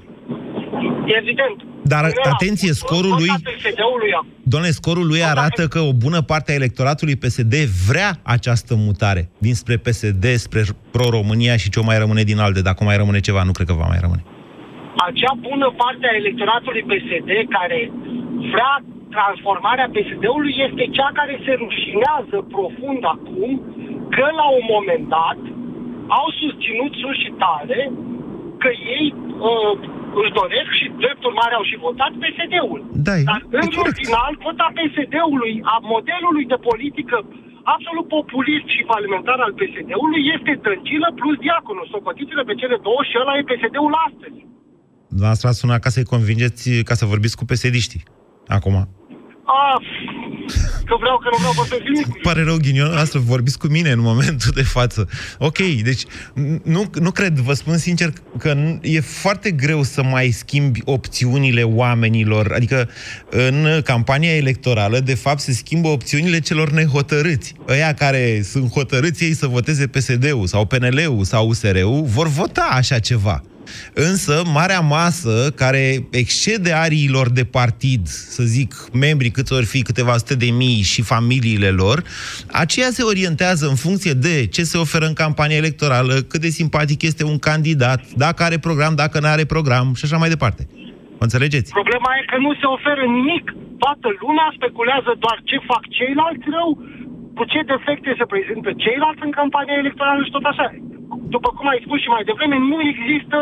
[1.22, 1.58] Evident.
[1.94, 4.30] Dar, Nu era atenție, fost scorul lui- vota PSD-ului acum.
[4.44, 7.54] Doamne, scorul lui arată că o bună parte a electoratului PSD
[7.90, 10.62] vrea această mutare dinspre PSD, spre
[10.92, 12.62] Pro-România și ce o mai rămâne din alte.
[12.62, 14.24] Dacă mai rămâne ceva, nu cred că va mai rămâne.
[15.10, 17.92] acea bună parte a electoratului PSD care
[18.54, 18.74] vrea
[19.16, 23.52] transformarea PSD-ului este cea care se rușinează profund acum
[24.16, 25.40] că la un moment dat
[26.20, 27.82] au susținut sus și tare
[28.64, 29.06] că ei
[29.50, 29.74] uh,
[30.22, 32.80] își doresc și drept urmare au și votat PSD-ul.
[33.08, 34.02] Da, e- Dar e într-un corect.
[34.04, 37.16] final, vota PSD-ului, a modelului de politică
[37.74, 41.84] absolut populist și falimentar al PSD-ului este Dăncilă plus Diaconu.
[41.94, 44.40] Socotiți-le pe cele două și ăla e PSD-ul astăzi.
[45.14, 47.76] Dumneavoastră ați sunat ca să-i convingeți, ca să vorbiți cu psd
[48.58, 48.76] Acum.
[49.52, 49.82] Ah,
[50.86, 52.22] că vreau, că nu vreau vorbesc nimic.
[52.28, 55.08] Pare rău, ghinion, asta vorbiți cu mine în momentul de față.
[55.38, 60.04] Ok, deci n- nu, nu cred, vă spun sincer că n- e foarte greu să
[60.04, 62.52] mai schimbi opțiunile oamenilor.
[62.56, 62.90] Adică
[63.30, 67.54] în campania electorală, de fapt, se schimbă opțiunile celor nehotărâți.
[67.68, 73.00] Ăia care sunt hotărâți ei să voteze PSD-ul sau PNL-ul sau USR-ul, vor vota așa
[73.00, 73.44] ceva.
[73.94, 80.18] Însă, marea masă, care excede ariilor de partid, să zic, membrii cât ori fi câteva
[80.18, 82.04] sute de mii și familiile lor,
[82.52, 87.02] aceia se orientează în funcție de ce se oferă în campania electorală, cât de simpatic
[87.02, 90.68] este un candidat, dacă are program, dacă nu are program și așa mai departe.
[91.20, 91.70] Mă înțelegeți?
[91.80, 93.46] Problema e că nu se oferă nimic.
[93.84, 96.70] Toată lumea speculează doar ce fac ceilalți rău,
[97.38, 100.68] cu ce defecte se prezintă ceilalți în campania electorală și tot așa.
[101.36, 103.38] După cum ai spus și mai devreme, nu există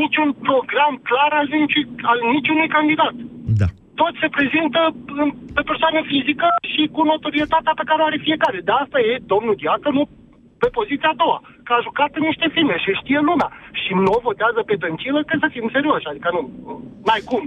[0.00, 3.14] niciun program clar al, nici, al niciunui candidat.
[3.60, 3.68] Da.
[4.00, 4.80] Tot se prezintă
[5.22, 8.58] în- pe persoană fizică și cu notorietatea pe care o are fiecare.
[8.68, 10.02] De asta e domnul Diaconu
[10.62, 13.50] pe poziția a doua, că a jucat în niște filme și știe lumea.
[13.82, 16.42] Și nu o votează pe Dăncilă că să fim serioși, adică nu,
[17.06, 17.44] n-ai cum.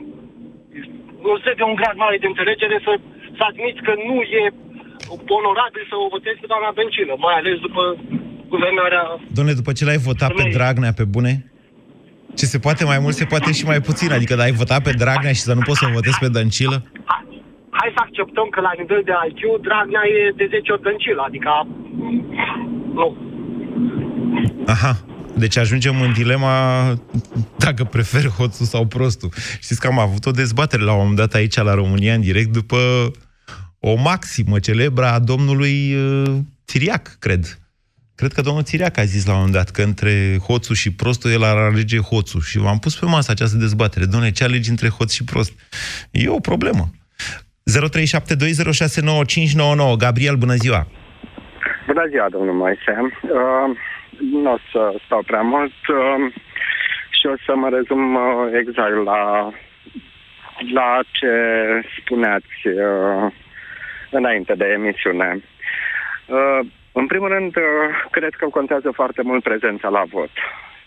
[1.26, 2.92] Nu se de un grad mare de înțelegere să,
[3.38, 4.44] să admiți că nu e
[5.38, 7.84] onorabil să o votezi pe doamna Dăncilă, mai ales după
[8.56, 9.04] guvernarea...
[9.38, 11.34] Dom'le, după ce l-ai votat pe Dragnea pe bune,
[12.40, 14.12] ce se poate mai mult, se poate și mai puțin.
[14.12, 16.78] Adică dacă ai votat pe Dragnea și să nu poți să votezi pe Dăncilă?
[17.12, 17.24] Hai,
[17.70, 21.52] hai să acceptăm că la nivel de IQ Dragnea e de 10 ori Dăncilă, adică...
[23.00, 23.08] Nu.
[24.66, 24.94] Aha.
[25.36, 26.56] Deci ajungem în dilema
[27.58, 29.30] dacă prefer hoțul sau prostul.
[29.60, 32.52] Știți că am avut o dezbatere la un moment dat aici la România în direct
[32.52, 32.78] după
[33.80, 36.36] o maximă celebră a domnului uh,
[36.68, 37.63] Țiriac, cred.
[38.16, 41.32] Cred că domnul Țiriac a zis la un moment dat că între hoțul și prostul
[41.32, 42.42] el ar alege hoțul.
[42.42, 44.06] Și v-am pus pe masă această dezbatere.
[44.06, 45.54] Domnule, ce alegi între hoț și prost?
[46.12, 46.84] E o problemă.
[49.94, 49.98] 0372069599.
[49.98, 50.88] Gabriel, bună ziua!
[51.88, 52.94] Bună ziua, domnul Moise.
[53.00, 53.78] Uh,
[54.32, 56.34] nu o să stau prea mult uh,
[57.18, 58.24] și o să mă rezum uh,
[58.62, 59.54] exact la,
[60.74, 61.32] la ce
[62.00, 63.32] spuneați uh,
[64.12, 65.44] înainte de emisiune.
[66.28, 66.60] Uh,
[66.94, 67.64] în primul rând, uh,
[68.12, 70.34] cred că contează foarte mult prezența la vot.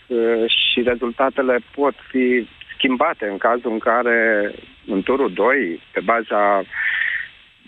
[0.07, 4.17] Uh, și rezultatele pot fi schimbate în cazul în care
[4.87, 6.63] în turul 2, pe baza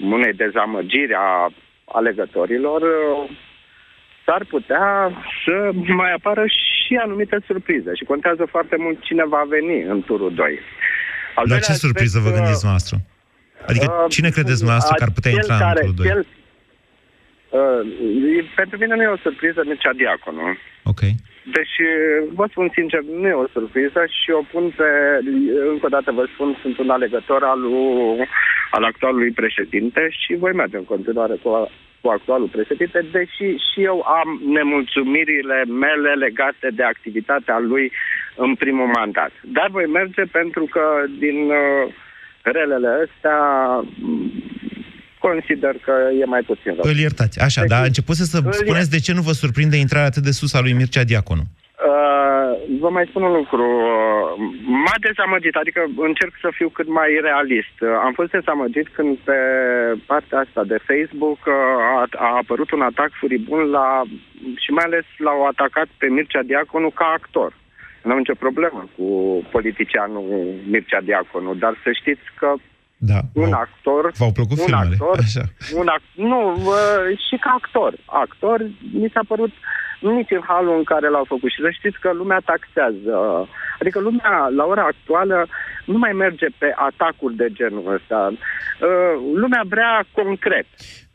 [0.02, 1.52] unei dezamăgiri a
[1.86, 3.30] alegătorilor, uh,
[4.26, 5.12] s-ar putea
[5.46, 5.70] să
[6.02, 10.60] mai apară și anumite surprize și contează foarte mult cine va veni în turul 2.
[11.36, 12.98] Al La ce surpriză vă gândiți noastră?
[13.68, 16.08] Adică Uh, cine credeți noastră că ar putea cel intra în care, turul 2?
[16.08, 16.26] Cel,
[17.50, 20.58] uh, pentru mine nu e o surpriză Mircea Diaconu.
[20.84, 21.02] Ok.
[21.58, 21.76] Deci,
[22.34, 24.90] vă spun sincer, nu e o surpriză și o pun pe,
[25.72, 28.28] încă o dată vă spun, sunt un alegător al, lui-
[28.72, 34.06] al actualului președinte și voi merge în continuare cu, cu actualul președinte, deși și eu
[34.22, 37.92] am nemulțumirile mele legate de activitatea lui
[38.36, 39.32] în primul mandat.
[39.42, 41.94] Dar voi merge pentru că din uh,
[42.42, 43.40] relele astea
[44.02, 44.32] m,
[45.20, 46.92] consider că e mai puțin rău.
[46.92, 47.40] Îl iertați.
[47.48, 50.32] Așa, Deci, dar începuse să îl spuneți de ce nu vă surprinde intrarea atât de
[50.32, 51.44] sus a lui Mircea Diaconu.
[51.90, 52.50] Uh,
[52.84, 53.64] vă mai spun un lucru.
[53.64, 54.30] Uh,
[54.86, 57.76] M-a dezamăgit, adică încerc să fiu cât mai realist.
[57.82, 59.40] Uh, Am fost dezamăgit când pe
[60.06, 61.56] partea asta de Facebook uh,
[62.00, 63.88] a, a apărut un atac furibun la,
[64.64, 67.52] și mai ales l-au atacat pe Mircea Diaconu ca actor.
[68.04, 69.06] Nu am nicio problemă cu
[69.52, 70.28] politicianul
[70.72, 72.50] Mircea Diaconu, dar să știți că
[73.02, 73.20] Da.
[73.34, 74.12] un v-au- actor...
[74.18, 74.98] V-au plăcut un filmele?
[75.00, 75.44] Actor, Așa.
[75.80, 77.94] Un act, nu, uh, și ca actor.
[78.06, 78.58] Actor,
[78.94, 79.52] mi s-a părut
[80.00, 81.50] nici în halul în care l-au făcut.
[81.52, 83.48] Și să știți că lumea taxează.
[83.80, 85.48] Adică lumea, la ora actuală,
[85.94, 88.20] nu mai merge pe atacuri de genul ăsta.
[88.32, 90.66] Uh, lumea vrea concret.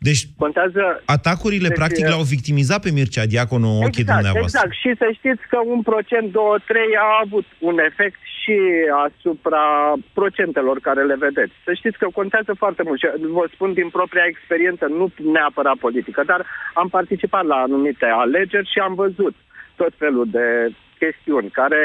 [0.09, 0.83] Deci, Contează...
[1.05, 4.61] atacurile, Deci, practic, uh, l-au victimizat pe Mircea Diaconu în ochii exact, dumneavoastră.
[4.61, 4.75] exact.
[4.83, 8.59] Și să știți că un procent, două, trei a avut un efect și
[9.07, 9.67] asupra
[10.19, 11.55] procentelor care le vedeți.
[11.67, 12.99] Să știți că contează foarte mult.
[13.01, 13.09] Și
[13.39, 15.07] vă spun din propria experiență, nu
[15.37, 16.41] neapărat politică, dar
[16.75, 19.35] am participat la anumite alegeri și am văzut
[19.77, 20.47] tot felul de
[21.03, 21.81] chestiuni care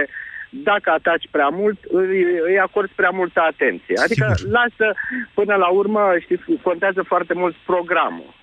[0.49, 3.95] dacă ataci prea mult, îi, îi acorzi prea multă atenție.
[4.03, 4.51] Adică Sigur.
[4.51, 4.95] lasă,
[5.33, 8.37] până la urmă, știți, contează foarte mult programul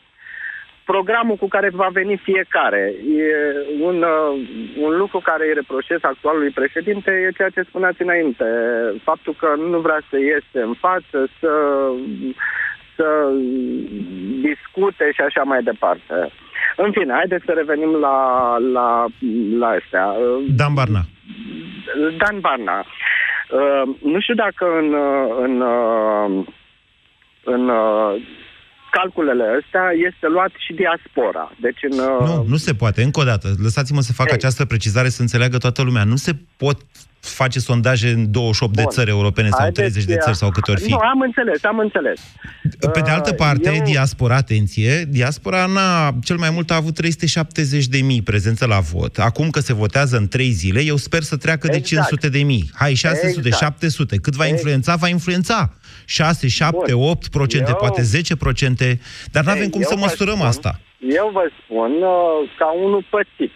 [0.93, 2.83] programul cu care va veni fiecare.
[3.23, 3.31] E
[3.89, 4.33] un, uh,
[4.87, 8.47] un lucru care îi reproșez actualului președinte e ceea ce spuneați înainte.
[9.09, 11.53] Faptul că nu vrea să iese în față, să,
[12.97, 13.07] să
[14.49, 16.17] discute și așa mai departe.
[16.77, 18.19] În fine, haideți să revenim la,
[18.73, 18.89] la,
[19.59, 20.07] la astea.
[20.59, 21.03] Dan Barna.
[22.21, 22.79] Dan Barna.
[22.81, 26.47] Uh, nu știu dacă în, uh, în, uh,
[27.45, 28.23] în uh,
[28.91, 31.53] calculele astea este luat și diaspora.
[31.61, 33.03] Deci în, uh, Nu, nu se poate.
[33.03, 34.33] Încă o dată, lăsați-mă să fac Ei.
[34.35, 36.05] această precizare să înțeleagă toată lumea.
[36.05, 36.79] Nu se pot
[37.29, 38.91] face sondaje în 28 de Bun.
[38.91, 40.91] țări europene sau Haideți, 30 de țări sau câte ori fi.
[40.91, 42.21] Nu, am înțeles, am înțeles.
[42.93, 46.95] Pe de altă Uh, parte, eu- diaspora, atenție, diaspora n-a, cel mai mult a avut
[46.95, 49.19] 370 de mii prezență la vot.
[49.19, 51.87] Acum că se votează în 3 zile, eu sper să treacă de Exact.
[52.09, 52.71] 500 de mii.
[52.75, 53.63] Hai, 600, Exact.
[53.63, 54.17] 700.
[54.17, 54.59] Cât va Exact.
[54.63, 55.73] influența, va influența.
[56.05, 57.09] 6, 7, Bun.
[57.09, 59.01] 8 procente, Eu- poate 10 procente,
[59.33, 60.81] dar nu avem Ei, cum eu să vă măsurăm spun- asta.
[61.01, 63.53] Eu vă spun uh, ca unul pățit.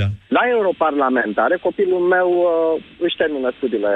[0.00, 0.06] Da.
[0.28, 3.94] La europarlamentare, copilul meu uh, își termină studiile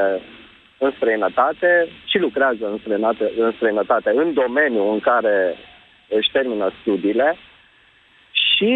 [0.84, 1.70] în străinătate
[2.10, 5.36] și lucrează în străinătate, în străinătate, în domeniul în care
[6.18, 7.28] își termină studiile
[8.44, 8.70] și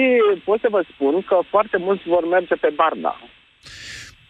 [0.45, 3.15] pot să vă spun că foarte mulți vor merge pe Barna.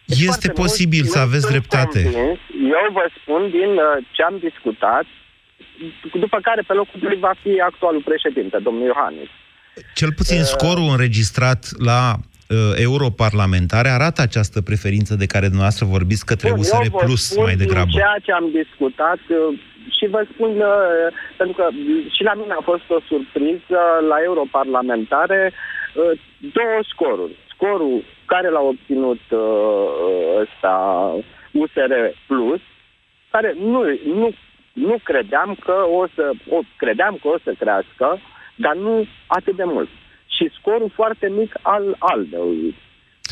[0.05, 2.01] Deci Este foarte posibil mulți să nu aveți sunt dreptate.
[2.03, 2.39] convins.
[2.77, 5.05] Eu vă spun din uh, ce am discutat,
[6.23, 9.29] după care pe locul lui va fi actualul președinte, domnul Iohannis.
[9.99, 12.36] Cel puțin scorul înregistrat la uh,
[12.75, 17.43] europarlamentare arată această preferință de care dumneavoastră vorbiți către Bun, USR eu vă Plus spun
[17.43, 17.89] mai din degrabă.
[17.91, 19.59] ceea ce am discutat uh,
[19.97, 21.07] și vă spun, uh,
[21.37, 21.65] pentru că
[22.15, 26.19] și la mine a fost o surpriză la europarlamentare, uh,
[26.57, 27.35] două scoruri.
[27.53, 30.73] Scorul care l-a obținut uh, ăsta
[31.51, 31.93] USR
[32.27, 32.61] Plus,
[33.29, 33.81] care nu,
[34.19, 34.27] nu,
[34.73, 38.19] nu credeam că o să, o, credeam că o să crească,
[38.55, 39.89] dar nu atât de mult.
[40.37, 42.75] Și scorul foarte mic al ALDE-ului,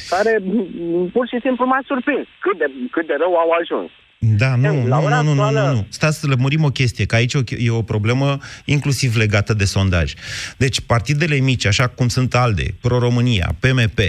[0.10, 3.92] care m, pur și simplu m-a surprins cât de, cât de rău au ajuns.
[4.38, 5.86] Da, nu, Ei, la nu, ora nu, nu, nu, actuală- nu.
[5.90, 9.66] Stați să lămurim o chestie, că aici e o- e o problemă inclusiv legată de
[9.66, 10.14] sondaj.
[10.58, 14.00] Deci, partidele mici, așa cum sunt ALDE, Pro-România, PMP,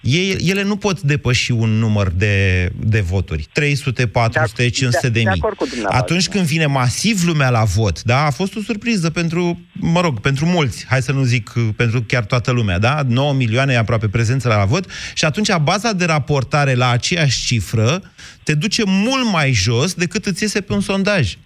[0.00, 3.48] ei, ele nu pot depăși un număr de, de voturi.
[3.52, 5.38] 300, 400, De- 500 de de- de mii.
[5.40, 6.02] acord cu dumneavoastră.
[6.14, 10.20] Atunci când vine masiv lumea la vot, da, a fost o surpriză pentru, mă rog,
[10.20, 13.02] pentru mulți, hai să nu zic uh, pentru chiar toată lumea, da?
[13.08, 18.02] 9 milioane aproape prezență la vot și atunci baza de raportare la aceeași cifră
[18.42, 21.36] te duce mult mai jos decât îți iese pe un sondaj.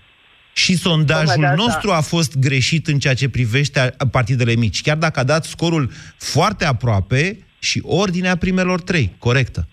[0.53, 4.55] Și sondajul Tocmai de asta- nostru a fost greșit în ceea ce privește a- partidele
[4.55, 9.69] mici, chiar dacă a dat scorul foarte aproape și ordinea primelor trei, corectă.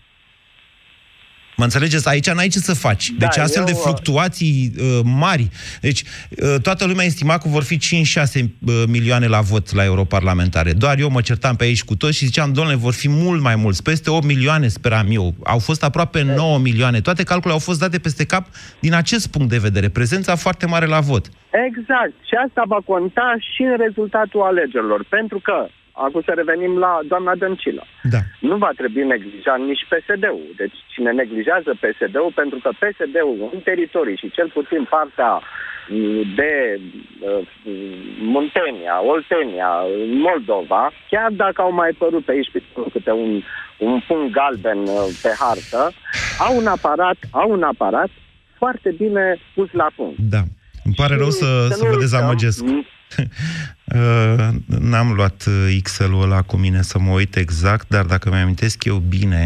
[1.57, 2.07] Mă înțelegeți?
[2.07, 3.09] Aici n-ai ce să faci.
[3.09, 5.49] Da, Deci astfel eu, de uh, fluctuații uh, mari.
[5.81, 7.79] Deci uh, toată lumea estima că vor fi 5-6
[8.41, 10.73] uh, milioane la vot la europarlamentare.
[10.73, 13.55] Doar eu mă certam pe aici cu toți și ziceam, domnule, vor fi mult mai
[13.55, 13.83] mulți.
[13.83, 15.33] Peste 8 milioane speram eu.
[15.43, 17.01] Au fost aproape 9 milioane.
[17.01, 18.47] Toate calculele au fost date peste cap
[18.79, 19.89] din acest punct de vedere.
[19.89, 21.25] Prezența foarte mare la vot.
[21.67, 22.15] Exact.
[22.29, 25.05] Și asta va conta și în rezultatul alegerilor.
[25.09, 25.67] Pentru că,
[26.03, 28.19] acum să revenim la doamna Dăncilă, Da.
[28.39, 30.47] nu va trebui neglijat nici PSD-ul.
[30.61, 35.31] Deci cine neglijează PSD-ul, pentru că PSD-ul în teritorii și cel puțin partea
[35.89, 37.47] mm, de uh,
[38.33, 39.71] Muntenia, Oltenia,
[40.27, 43.41] Moldova, chiar dacă au mai părut pe aici pe câte un,
[43.77, 45.91] un punct galben uh, pe hartă,
[46.45, 48.09] au un aparat, au un aparat
[48.57, 50.17] foarte bine pus la punct.
[50.19, 50.41] Da.
[50.83, 52.63] Îmi pare rău să, să să nu vă uităm, dezamăgesc.
[53.93, 54.47] Uh,
[54.91, 58.97] N-am luat uh, Excel-ul ăla cu mine să mă uit exact, dar dacă mi-amintesc eu
[59.15, 59.41] bine,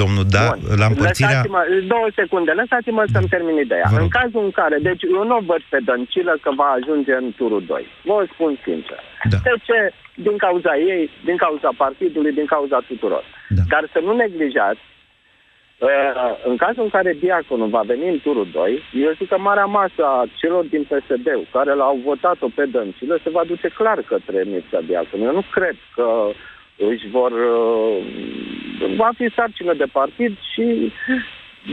[0.00, 0.78] domnul Da, Bun.
[0.80, 1.30] la împărțirea...
[1.30, 1.62] Lăsați-mă,
[1.94, 3.88] două secunde, lăsați-mă să-mi termin ideea.
[3.90, 4.02] Vă rog.
[4.04, 7.62] În cazul în care, deci eu nu văd pe Dăncilă că va ajunge în turul
[7.66, 7.86] 2.
[8.08, 9.00] Vă o spun sincer.
[9.30, 9.38] Da.
[9.46, 9.78] De ce?
[10.26, 13.24] Din cauza ei, din cauza partidului, din cauza tuturor.
[13.56, 13.62] Da.
[13.72, 14.97] Dar să nu neglijați Uh,
[16.44, 20.04] în cazul în care Diaconul va veni în turul 2, eu zic că marea masă
[20.04, 24.80] a celor din PSD care l-au votat-o pe Dăncilă se va duce clar către Mircea
[24.80, 25.24] Diaconu.
[25.24, 26.30] Eu nu cred că
[26.76, 27.32] își vor...
[27.32, 28.04] Uh,
[28.96, 30.92] va fi sarcină de partid și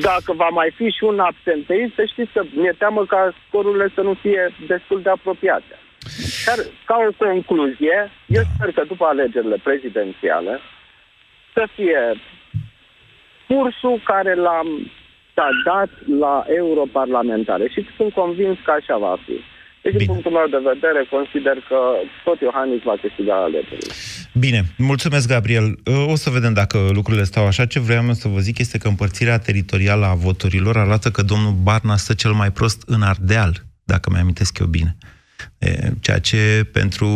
[0.01, 4.01] dacă va mai fi și un absenteist, să știți că mi-e teamă ca scorurile să
[4.01, 5.79] nu fie destul de apropiate.
[6.45, 10.59] Dar, ca o concluzie, eu sper că după alegerile prezidențiale
[11.53, 11.99] să fie
[13.47, 14.67] cursul care l-am
[15.35, 19.37] s-a dat la europarlamentare și sunt convins că așa va fi.
[19.81, 20.11] Deci, din Bine.
[20.11, 21.79] punctul meu de vedere, consider că
[22.23, 23.93] tot Iohannis va câștiga alegerile.
[24.33, 25.63] Bine, mulțumesc, Gabriel.
[25.63, 27.65] Uh, O să vedem dacă lucrurile stau așa.
[27.65, 31.53] Ce vreau eu să vă zic este că împărțirea teritorială a voturilor arată că domnul
[31.63, 33.53] Barna stă cel mai prost în Ardeal,
[33.83, 34.95] dacă mi-amintesc eu bine.
[35.57, 37.09] E, ceea ce pentru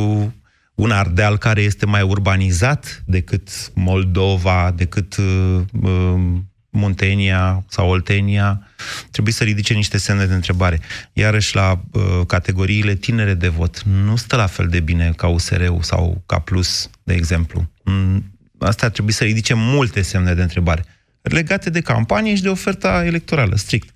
[0.80, 6.22] un Ardeal care este mai urbanizat decât Moldova, decât uh, uh,
[6.70, 8.68] Muntenia sau Oltenia,
[9.12, 10.80] trebuie să ridice niște semne de întrebare.
[11.14, 15.82] Iarăși la uh, categoriile tinere de vot, nu stă la fel de bine ca USR-ul
[15.82, 17.70] sau ca Plus, de exemplu.
[17.84, 18.24] Mm,
[18.58, 20.86] Asta ar trebui să ridice multe semne de întrebare,
[21.22, 23.90] legate de campanie și de oferta electorală, strict.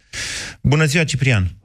[0.61, 1.55] Bună ziua, Ciprian!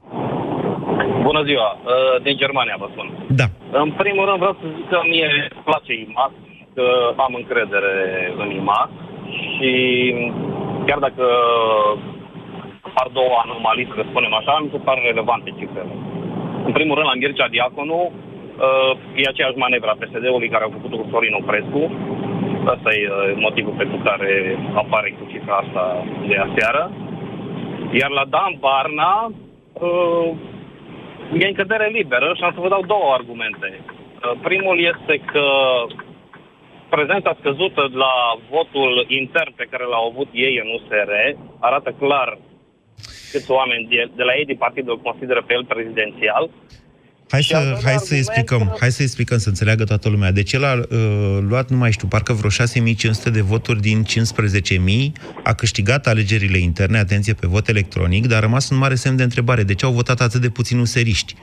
[1.27, 3.07] Bună ziua, uh, din Germania vă spun.
[3.41, 3.47] Da.
[3.83, 6.31] În primul rând vreau să zic că mie îmi place IMAX,
[6.75, 6.85] că
[7.25, 7.95] am încredere
[8.41, 8.89] în IMAX
[9.51, 9.71] și
[10.87, 11.25] chiar dacă
[12.89, 15.93] apar două anomalii, să spunem așa, mi se par relevante cifrele.
[16.67, 20.97] În primul rând, la Mircea Diaconu, uh, e aceeași manevră a PSD-ului care au făcut-o
[20.99, 21.83] cu Florin Oprescu.
[22.73, 24.31] Asta e uh, motivul pentru care
[24.83, 25.83] apare cu cifra asta
[26.29, 26.83] de aseară.
[27.99, 29.13] Iar la Dan Barna,
[29.73, 30.29] uh,
[31.37, 33.79] e încădere liberă și am să vă dau două argumente.
[33.79, 35.45] Uh, Primul este că
[36.89, 38.13] prezența scăzută la
[38.49, 41.11] votul intern pe care l-au avut ei în USR
[41.59, 42.37] arată clar
[43.31, 46.49] câți oameni de, de la ei din partid îl consideră pe el prezidențial.
[47.29, 50.09] Hai Și al să, doilea hai să argument- explicăm, hai să explicăm, să înțeleagă toată
[50.09, 50.31] lumea.
[50.31, 55.11] Deci el a uh, luat, nu mai știu, parcă vreo 6500 de voturi din 15.000,
[55.43, 59.23] a câștigat alegerile interne, atenție pe vot electronic, dar a rămas un mare semn de
[59.23, 59.63] întrebare.
[59.63, 61.35] De ce au votat atât de puțini useriști?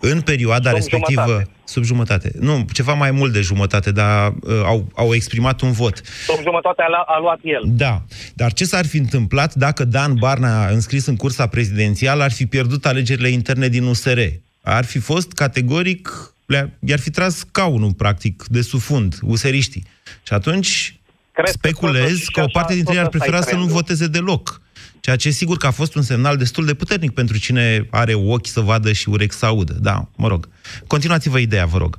[0.00, 1.50] În perioada Sub respectivă, jumătate.
[1.64, 6.00] sub jumătate, nu, ceva mai mult de jumătate, dar uh, au, au exprimat un vot.
[6.26, 7.62] Sub jumătate a, a luat el.
[7.66, 8.02] Da,
[8.34, 12.86] dar ce s-ar fi întâmplat dacă Dan Barna, înscris în cursa prezidențială, ar fi pierdut
[12.86, 14.18] alegerile interne din USR?
[14.64, 16.08] Ar fi fost categoric,
[16.46, 19.84] le- i-ar fi tras caunul, practic, de sufund, useriștii.
[20.26, 20.96] Și atunci
[21.32, 23.42] Cred că speculez totuși că o așa- parte dintre ei ar tot ăsta e prefera
[23.50, 23.80] să nu trendul.
[23.80, 24.60] voteze deloc.
[25.00, 28.46] Ceea ce sigur că a fost un semnal destul de puternic pentru cine are ochi
[28.46, 29.74] să vadă și urechi să audă.
[29.80, 30.48] Da, mă rog.
[30.86, 31.98] Continuați-vă ideea, vă rog.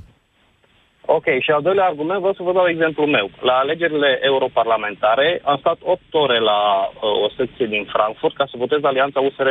[1.16, 3.26] Ok, și al doilea argument, vreau să vă dau exemplul meu.
[3.48, 8.54] La alegerile europarlamentare am stat 8 ore la uh, o secție din Frankfurt ca să
[8.64, 9.48] votez Alianța USR+.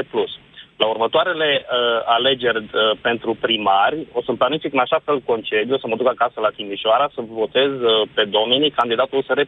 [0.78, 5.88] La următoarele uh, alegeri uh, pentru primari, o să-mi planific în așa fel concediu, să
[5.88, 9.42] mă duc acasă la Timișoara, să votez uh, pe Dominic, candidatul USR+.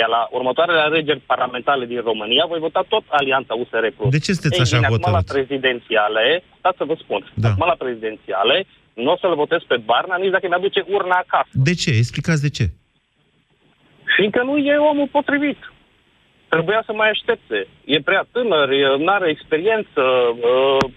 [0.00, 3.84] Iar la următoarele alegeri parlamentare din România, voi vota tot Alianța USR+.
[4.16, 5.32] De ce sunteți Ei așa bine, acum la hotărât?
[5.34, 7.48] prezidențiale, stați să vă spun, Da.
[7.48, 8.56] acum la prezidențiale,
[8.94, 11.48] nu o să-l votez pe Barna nici dacă mi-aduce urna acasă.
[11.52, 11.90] De ce?
[11.90, 12.64] Explicați de ce.
[14.16, 15.58] Fiindcă nu e omul potrivit.
[16.54, 17.58] Trebuia să mai aștepte.
[17.84, 18.68] E prea tânăr,
[19.04, 20.02] nu are experiență,
[20.50, 20.90] uh,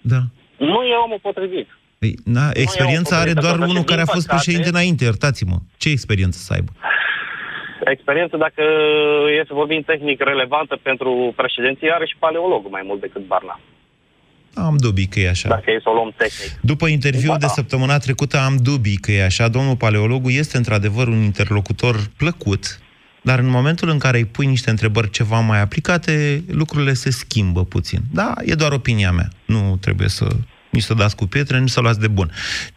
[0.00, 0.20] Da.
[0.56, 1.68] nu e omul potrivit.
[1.98, 4.42] Păi, na, experiența o are doar potrivit, unul pentru că, care a din fost păcate-
[4.42, 5.56] președinte înainte, iertați-mă.
[5.82, 6.72] Ce experiență să aibă?
[7.96, 8.62] experiență, dacă
[9.38, 13.60] e să vorbim tehnic relevantă pentru președinție, are și paleologul mai mult decât Barna.
[14.54, 15.48] Am dubii că e așa.
[15.48, 16.60] Dacă e să o luăm tehnic.
[16.60, 17.52] După interviul Ba de da.
[17.52, 19.48] săptămâna trecută am dubii că e așa.
[19.48, 22.78] Domnul paleologul este într-adevăr un interlocutor plăcut,
[23.24, 27.64] dar în momentul în care îi pui niște întrebări ceva mai aplicate, lucrurile se schimbă
[27.64, 27.98] puțin.
[28.12, 29.28] Da, e doar opinia mea.
[29.44, 30.26] Nu trebuie să
[30.70, 32.30] nici să dați cu pietre, nici să luați de bun.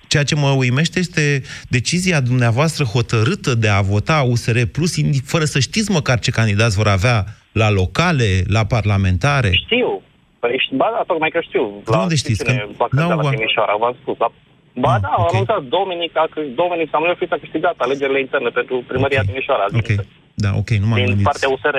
[0.08, 5.46] Ceea ce mă uimește este decizia dumneavoastră hotărâtă de a vota USR Plus, indi- fără
[5.46, 9.52] să știți măcar ce candidați vor avea la locale, la parlamentare.
[9.66, 10.02] Știu.
[10.40, 11.64] Păi, ști- ba da, tocmai că știu.
[11.86, 12.44] De unde știți?
[12.44, 14.16] Cine Că- va cânta n-au- la Timișoara, v-am spus.
[14.24, 14.28] La...
[14.86, 18.76] Ba da, au anunțat Dominic, a, câ- Dominic Samuel Fița a câștigat alegerile interne pentru
[18.92, 19.66] primăria Timișoara.
[19.80, 19.90] Ok,
[20.40, 21.24] da, ok, nu m-am Din gândit.
[21.24, 21.76] partea USR.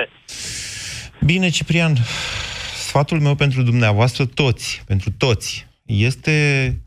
[1.25, 1.97] Bine, Ciprian,
[2.85, 6.77] sfatul meu pentru dumneavoastră, toți, pentru toți, este,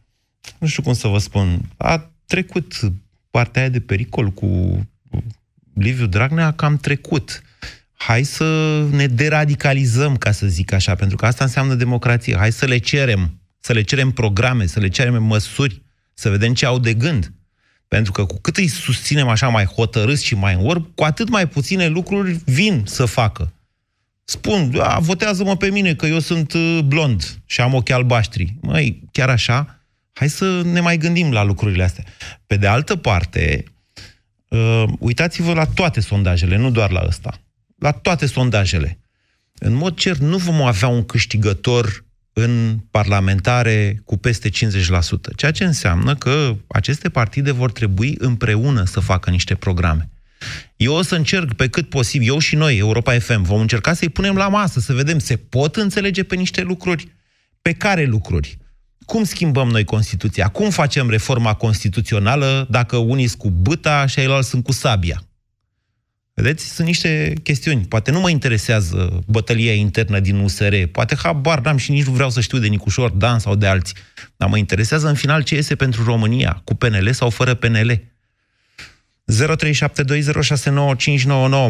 [0.59, 2.73] nu știu cum să vă spun, a trecut
[3.31, 4.81] partea aia de pericol cu
[5.75, 7.43] Liviu Dragnea, a cam trecut.
[7.93, 12.37] Hai să ne deradicalizăm, ca să zic așa, pentru că asta înseamnă democrație.
[12.37, 15.83] Hai să le cerem, să le cerem programe, să le cerem măsuri,
[16.15, 17.33] să vedem ce au de gând.
[17.93, 21.29] Pentru că cu cât îi susținem așa mai hotărâți și mai în orb, cu atât
[21.29, 23.53] mai puține lucruri vin să facă.
[24.25, 28.55] Spun, a, votează-mă pe mine că eu sunt uh, blond și am ochi albaștri.
[28.61, 29.85] Măi, chiar așa?
[30.13, 32.05] Hai să ne mai gândim la lucrurile astea.
[32.47, 33.65] Pe de altă parte,
[34.49, 37.41] uh, uitați-vă la toate sondajele, nu doar la ăsta.
[37.79, 38.99] La toate sondajele.
[39.55, 44.53] În mod cert, nu vom avea un câștigător în parlamentare cu peste 50%,
[45.37, 50.11] ceea ce înseamnă că aceste partide vor trebui împreună să facă niște programe.
[50.77, 54.09] Eu o să încerc pe cât posibil, eu și noi, Europa FM, vom încerca să-i
[54.09, 57.09] punem la masă, să vedem, se pot înțelege pe niște lucruri?
[57.63, 58.59] Pe care lucruri?
[59.05, 60.49] Cum schimbăm noi Constituția?
[60.49, 65.23] Cum facem reforma constituțională dacă unii sunt cu băta și ceilalți sunt cu sabia?
[66.35, 66.75] Vedeți?
[66.75, 67.85] Sunt niște chestiuni.
[67.89, 72.29] Poate nu mă interesează bătălia internă din USR, poate habar n-am și nici nu vreau
[72.29, 73.97] să știu de Nicușor Dan sau de alții,
[74.37, 78.11] dar mă interesează în final ce iese pentru România, cu PNL sau fără PNL.
[79.33, 79.35] 0372069599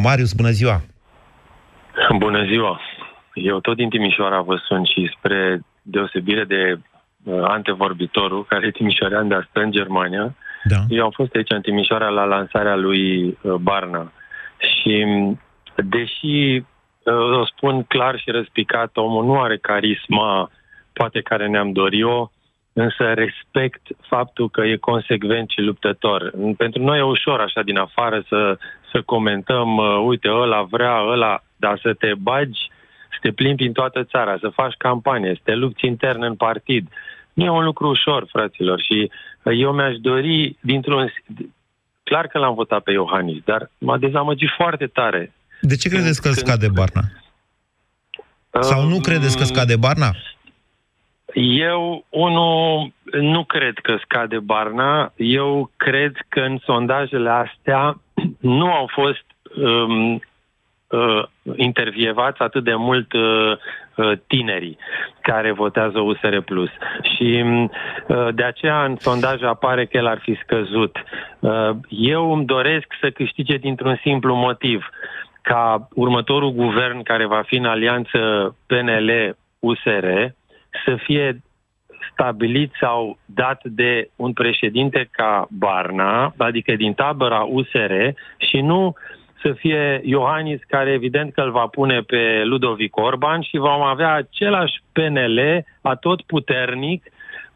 [0.03, 0.81] Marius, bună ziua!
[2.19, 2.81] Bună ziua!
[3.35, 6.79] Eu tot din Timișoara vă sunt și spre deosebire de
[7.25, 10.35] uh, antevorbitorul, care e timișorean, dar stă în Germania.
[10.65, 10.77] Da.
[10.89, 14.13] Eu am fost aici în Timișoara la lansarea lui uh, Barna.
[14.83, 15.41] Și m,
[15.75, 20.51] deși uh, o spun clar și răspicat, omul nu are carisma
[20.93, 22.31] poate care ne-am dorit-o,
[22.73, 26.33] însă respect faptul că e consecvent și luptător.
[26.57, 28.59] Pentru noi e ușor așa din afară să,
[28.93, 32.71] să comentăm, uh, uite, ăla vrea, ăla, dar să te bagi,
[33.11, 36.89] să te plimbi în toată țara, să faci campanie, să te lupți intern în partid.
[37.33, 39.11] Nu e un lucru ușor, fraților, și
[39.43, 41.13] uh, eu mi-aș dori, dintr-un...
[42.13, 45.33] Clar că l-am votat pe Iohannis, dar m-a dezamăgit foarte tare.
[45.61, 47.03] De ce credeți că scade Barna?
[48.61, 50.11] Sau nu credeți că scade Barna?
[51.35, 55.13] Eu, unul, nu cred că scade Barna.
[55.17, 58.01] Eu cred că în sondajele astea
[58.41, 59.25] nu au fost
[59.57, 60.23] um,
[60.93, 61.23] uh,
[61.57, 63.53] intervievați atât de mult uh,
[63.97, 64.79] uh, tinerii
[65.21, 66.39] care votează USR+.
[67.17, 70.97] Și uh, de aceea în sondaj apare că el ar fi scăzut.
[71.39, 74.91] Uh, eu îmi doresc să câștige dintr-un simplu motiv
[75.43, 78.19] ca următorul guvern care va fi în alianță
[78.67, 80.07] PNL-USR
[80.85, 81.43] să fie
[82.13, 87.93] stabilit sau dat de un președinte ca Barna, adică din tabăra USR,
[88.37, 88.95] și nu
[89.43, 94.13] să fie Iohannis, care evident că îl va pune pe Ludovic Orban și vom avea
[94.15, 97.05] același PNL atot puternic,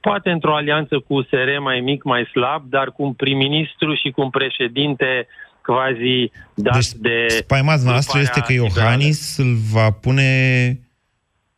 [0.01, 4.21] poate într-o alianță cu USR mai mic, mai slab, dar cu un prim-ministru și cu
[4.21, 5.27] un președinte
[5.63, 7.27] quasi dat deci, de...
[7.29, 10.23] Spaima noastră este că Iohannis îl va pune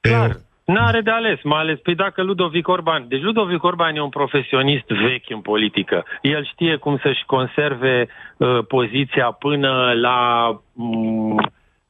[0.01, 0.09] pe...
[0.09, 0.41] Clar.
[0.75, 1.79] N-are de ales, mai ales.
[1.79, 3.05] Păi dacă Ludovic Orban...
[3.09, 6.05] Deci Ludovic Orban e un profesionist vechi în politică.
[6.23, 10.49] El știe cum să-și conserve uh, poziția până la...
[10.75, 11.37] Um,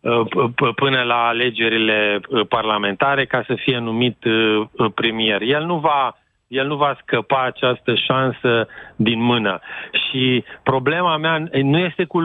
[0.01, 0.27] uh,
[0.75, 5.43] până la alegerile uh, parlamentare ca să fie numit uh, premier.
[5.43, 6.17] El nu va
[6.49, 9.61] el nu va scăpa această șansă din mână.
[9.91, 12.21] Și problema mea nu este cu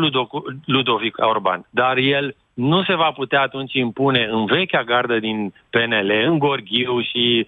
[0.66, 6.12] Ludovic Orban, dar el nu se va putea atunci impune în vechea gardă din PNL,
[6.26, 7.48] în Gorghiu și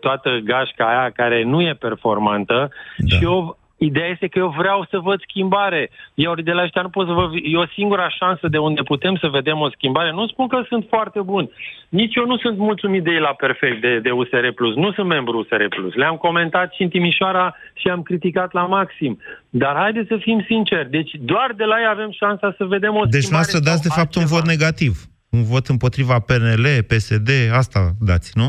[0.00, 3.16] toată gașca aia care nu e performantă da.
[3.16, 5.90] și eu Ideea este că eu vreau să văd schimbare.
[6.14, 7.24] Eu de la ăștia nu pot să vă...
[7.42, 10.10] E o singura șansă de unde putem să vedem o schimbare.
[10.12, 11.50] Nu spun că sunt foarte bun.
[11.88, 14.46] Nici eu nu sunt mulțumit de ei la perfect, de, de USR+.
[14.74, 15.62] Nu sunt membru USR+.
[15.94, 19.20] Le-am comentat și în Timișoara și am criticat la maxim.
[19.50, 20.90] Dar haideți să fim sinceri.
[20.90, 23.34] Deci doar de la ei avem șansa să vedem o Deci schimbare.
[23.34, 24.40] noastră dați de sau fapt un altceva.
[24.40, 24.92] vot negativ.
[25.30, 28.48] Un vot împotriva PNL, PSD, asta dați, nu?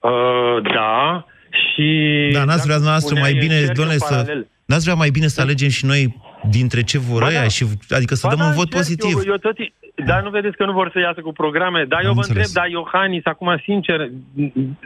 [0.00, 1.24] Uh, da,
[1.78, 2.30] și...
[2.32, 4.06] Da, n-ați vrea dacă noastră spuneai, mai bine, încerc doamne, în să...
[4.14, 4.46] paralel.
[4.64, 6.16] N-ați vrea mai bine să alegem și noi
[6.50, 7.48] dintre ce vor Ba ăia, da.
[7.48, 9.16] și, adică să Ba dăm da, un vot încerc, pozitiv.
[9.16, 9.56] Eu, eu tot,
[10.06, 11.84] dar nu vedeți că nu vor să iasă cu programe.
[11.88, 12.46] Dar eu Am vă înțeles.
[12.46, 14.10] întreb, dar Iohannis, acum sincer,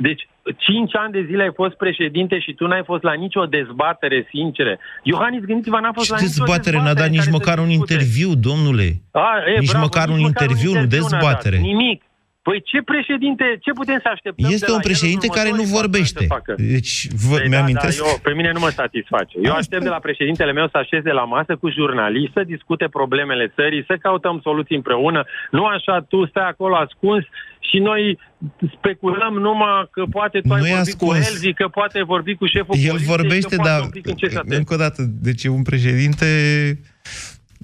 [0.07, 0.23] deci
[0.57, 4.79] 5 ani de zile ai fost președinte și tu n-ai fost la nicio dezbatere sinceră.
[5.03, 7.61] Iohannis, gândiți-vă, n-a fost Și la nicio dezbatere, n-a dat dezbatere nici care măcar să
[7.61, 7.93] un discute.
[7.93, 8.89] interviu, domnule.
[9.11, 10.95] A, e, Nici bravo, măcar nici un măcar interviu, nu n-a dat.
[10.99, 11.57] dezbatere.
[11.59, 12.03] Nimic.
[12.47, 15.49] Păi ce președinte, ce putem să așteptăm de Este la un el în președinte care
[15.49, 16.23] nu următorii patru ani vorbește.
[16.27, 16.53] să facă?
[16.75, 16.95] Deci,
[17.27, 17.99] vă, Păi mi-amintesc...
[17.99, 19.35] Da, da, eu, pe mine nu mă satisface.
[19.49, 23.47] Eu aștept de la președintele meu să așeze la masă cu jurnaliști, să discute problemele
[23.57, 25.21] țării, să căutăm soluții împreună.
[25.57, 27.25] Nu așa, tu stai acolo ascuns
[27.69, 28.03] și noi
[28.77, 31.29] speculăm numai că poate tu ai Nu e vorbit cu ascuns.
[31.29, 34.07] Elzi, că poate ai vorbit cu șeful El poliției, vorbește, că poate dar un pic
[34.07, 34.45] în CSAT.
[34.49, 36.27] încă o dată, deci e un președinte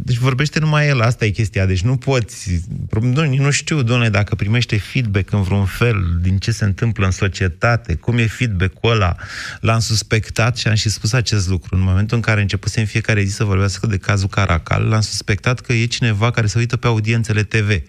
[0.04, 1.66] deci vorbește numai el, asta e chestia.
[1.66, 2.60] Deci nu poți,
[3.00, 7.10] nu, nu știu, domnule, dacă primește feedback în vreun fel din ce se întâmplă în
[7.10, 9.16] societate, cum e feedback-ul ăla.
[9.60, 11.76] L-am suspectat și am și spus acest lucru.
[11.76, 15.60] În momentul în care începuse în fiecare zi să vorbească de cazul Caracal, l-am suspectat
[15.60, 17.82] că e cineva care se uită pe audiențele TV.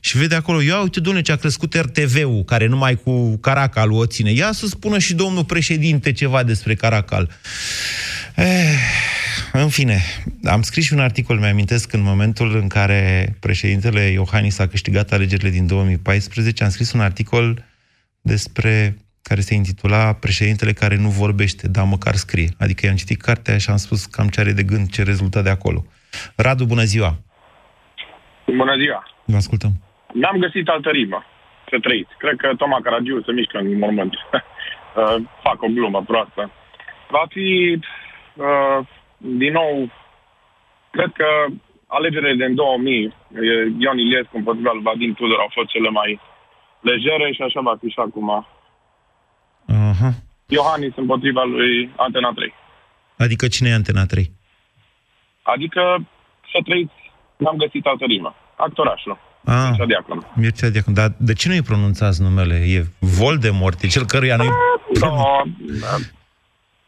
[0.00, 4.06] Și vede acolo, ia uite, domnule, ce a crescut RTV-ul, care numai cu Caracal o
[4.06, 4.32] ține.
[4.32, 7.30] Ia să spună și domnul președinte ceva despre Caracal.
[8.36, 8.78] Eh,
[9.52, 9.98] în fine,
[10.44, 15.50] am scris și un articol, mi-amintesc, în momentul în care președintele Iohannis a câștigat alegerile
[15.50, 17.64] din 2014, am scris un articol
[18.20, 22.48] despre care se intitula Președintele care nu vorbește, dar măcar scrie.
[22.58, 25.50] Adică i-am citit cartea și am spus cam ce are de gând, ce rezultă de
[25.50, 25.84] acolo.
[26.36, 27.14] Radu, bună ziua!
[28.46, 29.02] Bună ziua!
[29.24, 29.72] Vă ascultăm.
[30.12, 31.24] N-am găsit altă rimă
[31.70, 32.12] să trăiți.
[32.18, 34.14] Cred că Toma Caragiu se mișcă în mormânt.
[34.96, 36.50] Uh, Fac o glumă proastă.
[37.10, 38.01] Va fi, uh,
[39.16, 39.90] din nou,
[40.90, 41.28] cred că
[41.86, 43.12] alegerile din 2000, eh,
[43.78, 46.20] Ion Iliescu împotriva lui Vadim Tudor au fost cele mai
[46.80, 48.28] legere și așa va fi și acum.
[49.66, 50.10] Aha.
[50.46, 52.54] Iohannis împotriva lui Antena 3.
[53.18, 54.30] Adică cine e Antena 3?
[55.42, 55.82] Adică
[56.52, 56.98] să trăiți,
[57.36, 58.34] n-am găsit altă rimă.
[58.56, 59.18] Actorașul.
[59.44, 60.22] Ah, Mircea Diaconu.
[60.34, 60.94] Mircea Diacon.
[60.94, 62.54] Dar de ce nu-i pronunțați numele?
[62.54, 64.48] E Voldemort, e cel căruia nu-i...
[65.00, 65.42] No,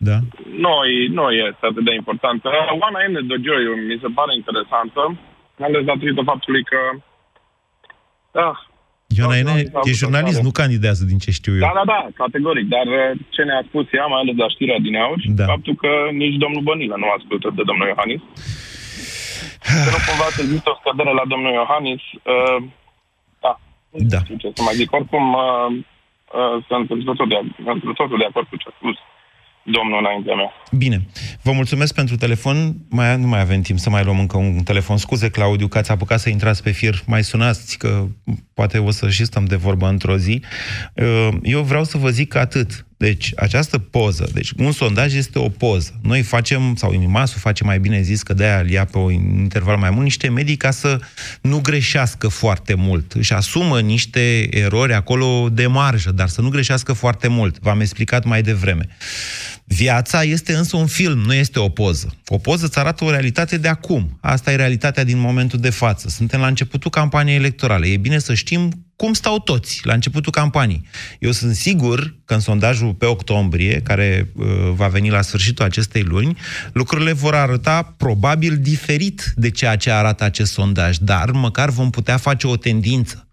[0.09, 0.17] Da?
[0.65, 2.41] nu, e- nu este atât de important.
[2.45, 3.15] Uh, Oana N.
[3.33, 5.03] Dogioiu mi se pare interesantă,
[5.59, 6.79] mai ales datorită faptului că...
[8.47, 8.59] Ah,
[9.17, 10.47] Ioana Ene da, e jurnalist, da.
[10.47, 11.65] nu candidează din ce știu eu.
[11.67, 14.95] da, da, da, categoric, dar uh, ce ne-a spus ea, mai ales la știrea din
[15.05, 15.45] aur, Da.
[15.53, 15.91] faptul că
[16.23, 18.21] nici domnul Bănilă nu ascultă de domnul Iohannis.
[19.85, 22.03] Să nu cumva să există o scădere la domnul Iohannis,
[22.35, 22.59] uh,
[23.45, 23.53] da,
[24.13, 24.19] Da.
[24.19, 24.89] nu știu ce să mai zic.
[24.99, 25.69] Oricum, uh,
[26.39, 27.39] uh, sunt într totul de,
[27.73, 28.97] într totul de acord cu ce a spus
[29.65, 30.51] domnul înaintea mea.
[30.71, 31.07] Bine.
[31.43, 32.77] Vă mulțumesc pentru telefon.
[32.89, 34.97] Mai, nu mai avem timp să mai luăm încă un telefon.
[34.97, 37.03] Scuze, Claudiu, că ați apucat să intrați pe fir.
[37.07, 38.07] Mai sunați, că
[38.55, 40.43] poate o să și stăm de vorbă într-o zi.
[40.95, 42.87] Uh, Eu vreau să vă zic atât.
[42.97, 46.01] Deci, această poză, deci un sondaj este o poză.
[46.03, 49.77] Noi facem, sau Imimasul face mai bine zis, că de-aia îl ia pe un interval
[49.77, 50.99] mai mult, niște medii ca să
[51.41, 53.13] nu greșească foarte mult.
[53.13, 57.59] Își asumă niște erori acolo de marjă, dar să nu greșească foarte mult.
[57.59, 58.89] V-am explicat mai devreme.
[59.67, 62.15] Viața este însă un film, nu este o poză.
[62.27, 64.19] O poză îți arată o realitate de acum.
[64.21, 66.09] Asta e realitatea din momentul de față.
[66.09, 67.87] Suntem la începutul campaniei electorale.
[67.87, 70.83] E bine să știm cum stau toți la începutul campaniei.
[71.19, 76.03] Eu sunt sigur că în sondajul pe octombrie, care uh, va veni la sfârșitul acestei
[76.03, 76.37] luni,
[76.73, 82.17] lucrurile vor arăta probabil diferit de ceea ce arată acest sondaj, dar măcar vom putea
[82.17, 83.29] face o tendință.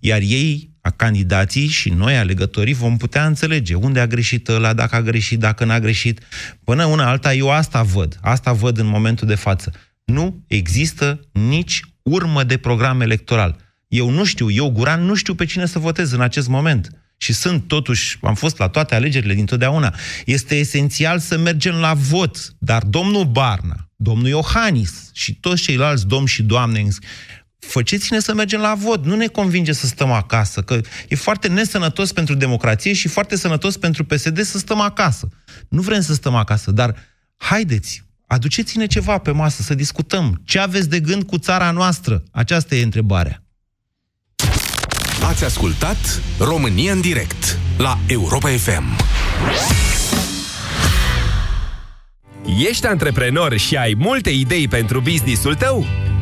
[0.00, 4.96] Iar ei, a candidații și noi, alegătorii, vom putea înțelege unde a greșit ăla, dacă
[4.96, 6.20] a greșit, dacă n-a greșit.
[6.64, 8.18] Până una alta, eu asta văd.
[8.20, 9.72] Asta văd în momentul de față.
[10.04, 13.56] Nu există nici urmă de program electoral.
[13.88, 16.90] Eu nu știu, eu, Guran, nu știu pe cine să votez în acest moment.
[17.16, 19.94] Și sunt totuși, am fost la toate alegerile dintotdeauna.
[20.24, 22.54] Este esențial să mergem la vot.
[22.58, 26.78] Dar domnul Barna, domnul Iohannis și toți ceilalți domni și doamne
[27.66, 29.04] faceți-ne să mergem la vot.
[29.04, 33.76] Nu ne convinge să stăm acasă, că e foarte nesănătos pentru democrație și foarte sănătos
[33.76, 35.28] pentru PSD să stăm acasă.
[35.68, 36.94] Nu vrem să stăm acasă, dar
[37.36, 40.40] haideți, aduceți-ne ceva pe masă să discutăm.
[40.44, 42.22] Ce aveți de gând cu țara noastră?
[42.30, 43.42] Aceasta e întrebarea.
[45.28, 48.84] Ați ascultat România în direct la Europa FM.
[52.68, 55.86] Ești antreprenor și ai multe idei pentru businessul tău?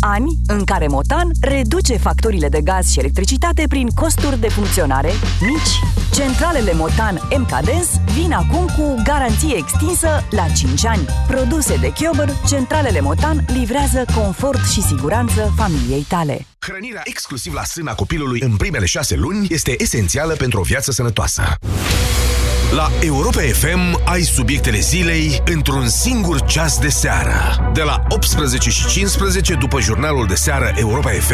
[0.00, 5.98] Ani în care Motan reduce facturile de gaz și electricitate prin costuri de funcționare mici.
[6.14, 11.06] Centralele Motan MKDens vin acum cu garanție extinsă la 5 ani.
[11.26, 16.46] Produse de Chiober, centralele Motan livrează confort și siguranță familiei tale.
[16.58, 21.42] Hrănirea exclusiv la sâna copilului în primele șase luni este esențială pentru o viață sănătoasă.
[22.74, 27.70] La Europa FM ai subiectele zilei într-un singur ceas de seară.
[27.74, 31.26] De la 18 și 15 după jurnalul de seară Europa FM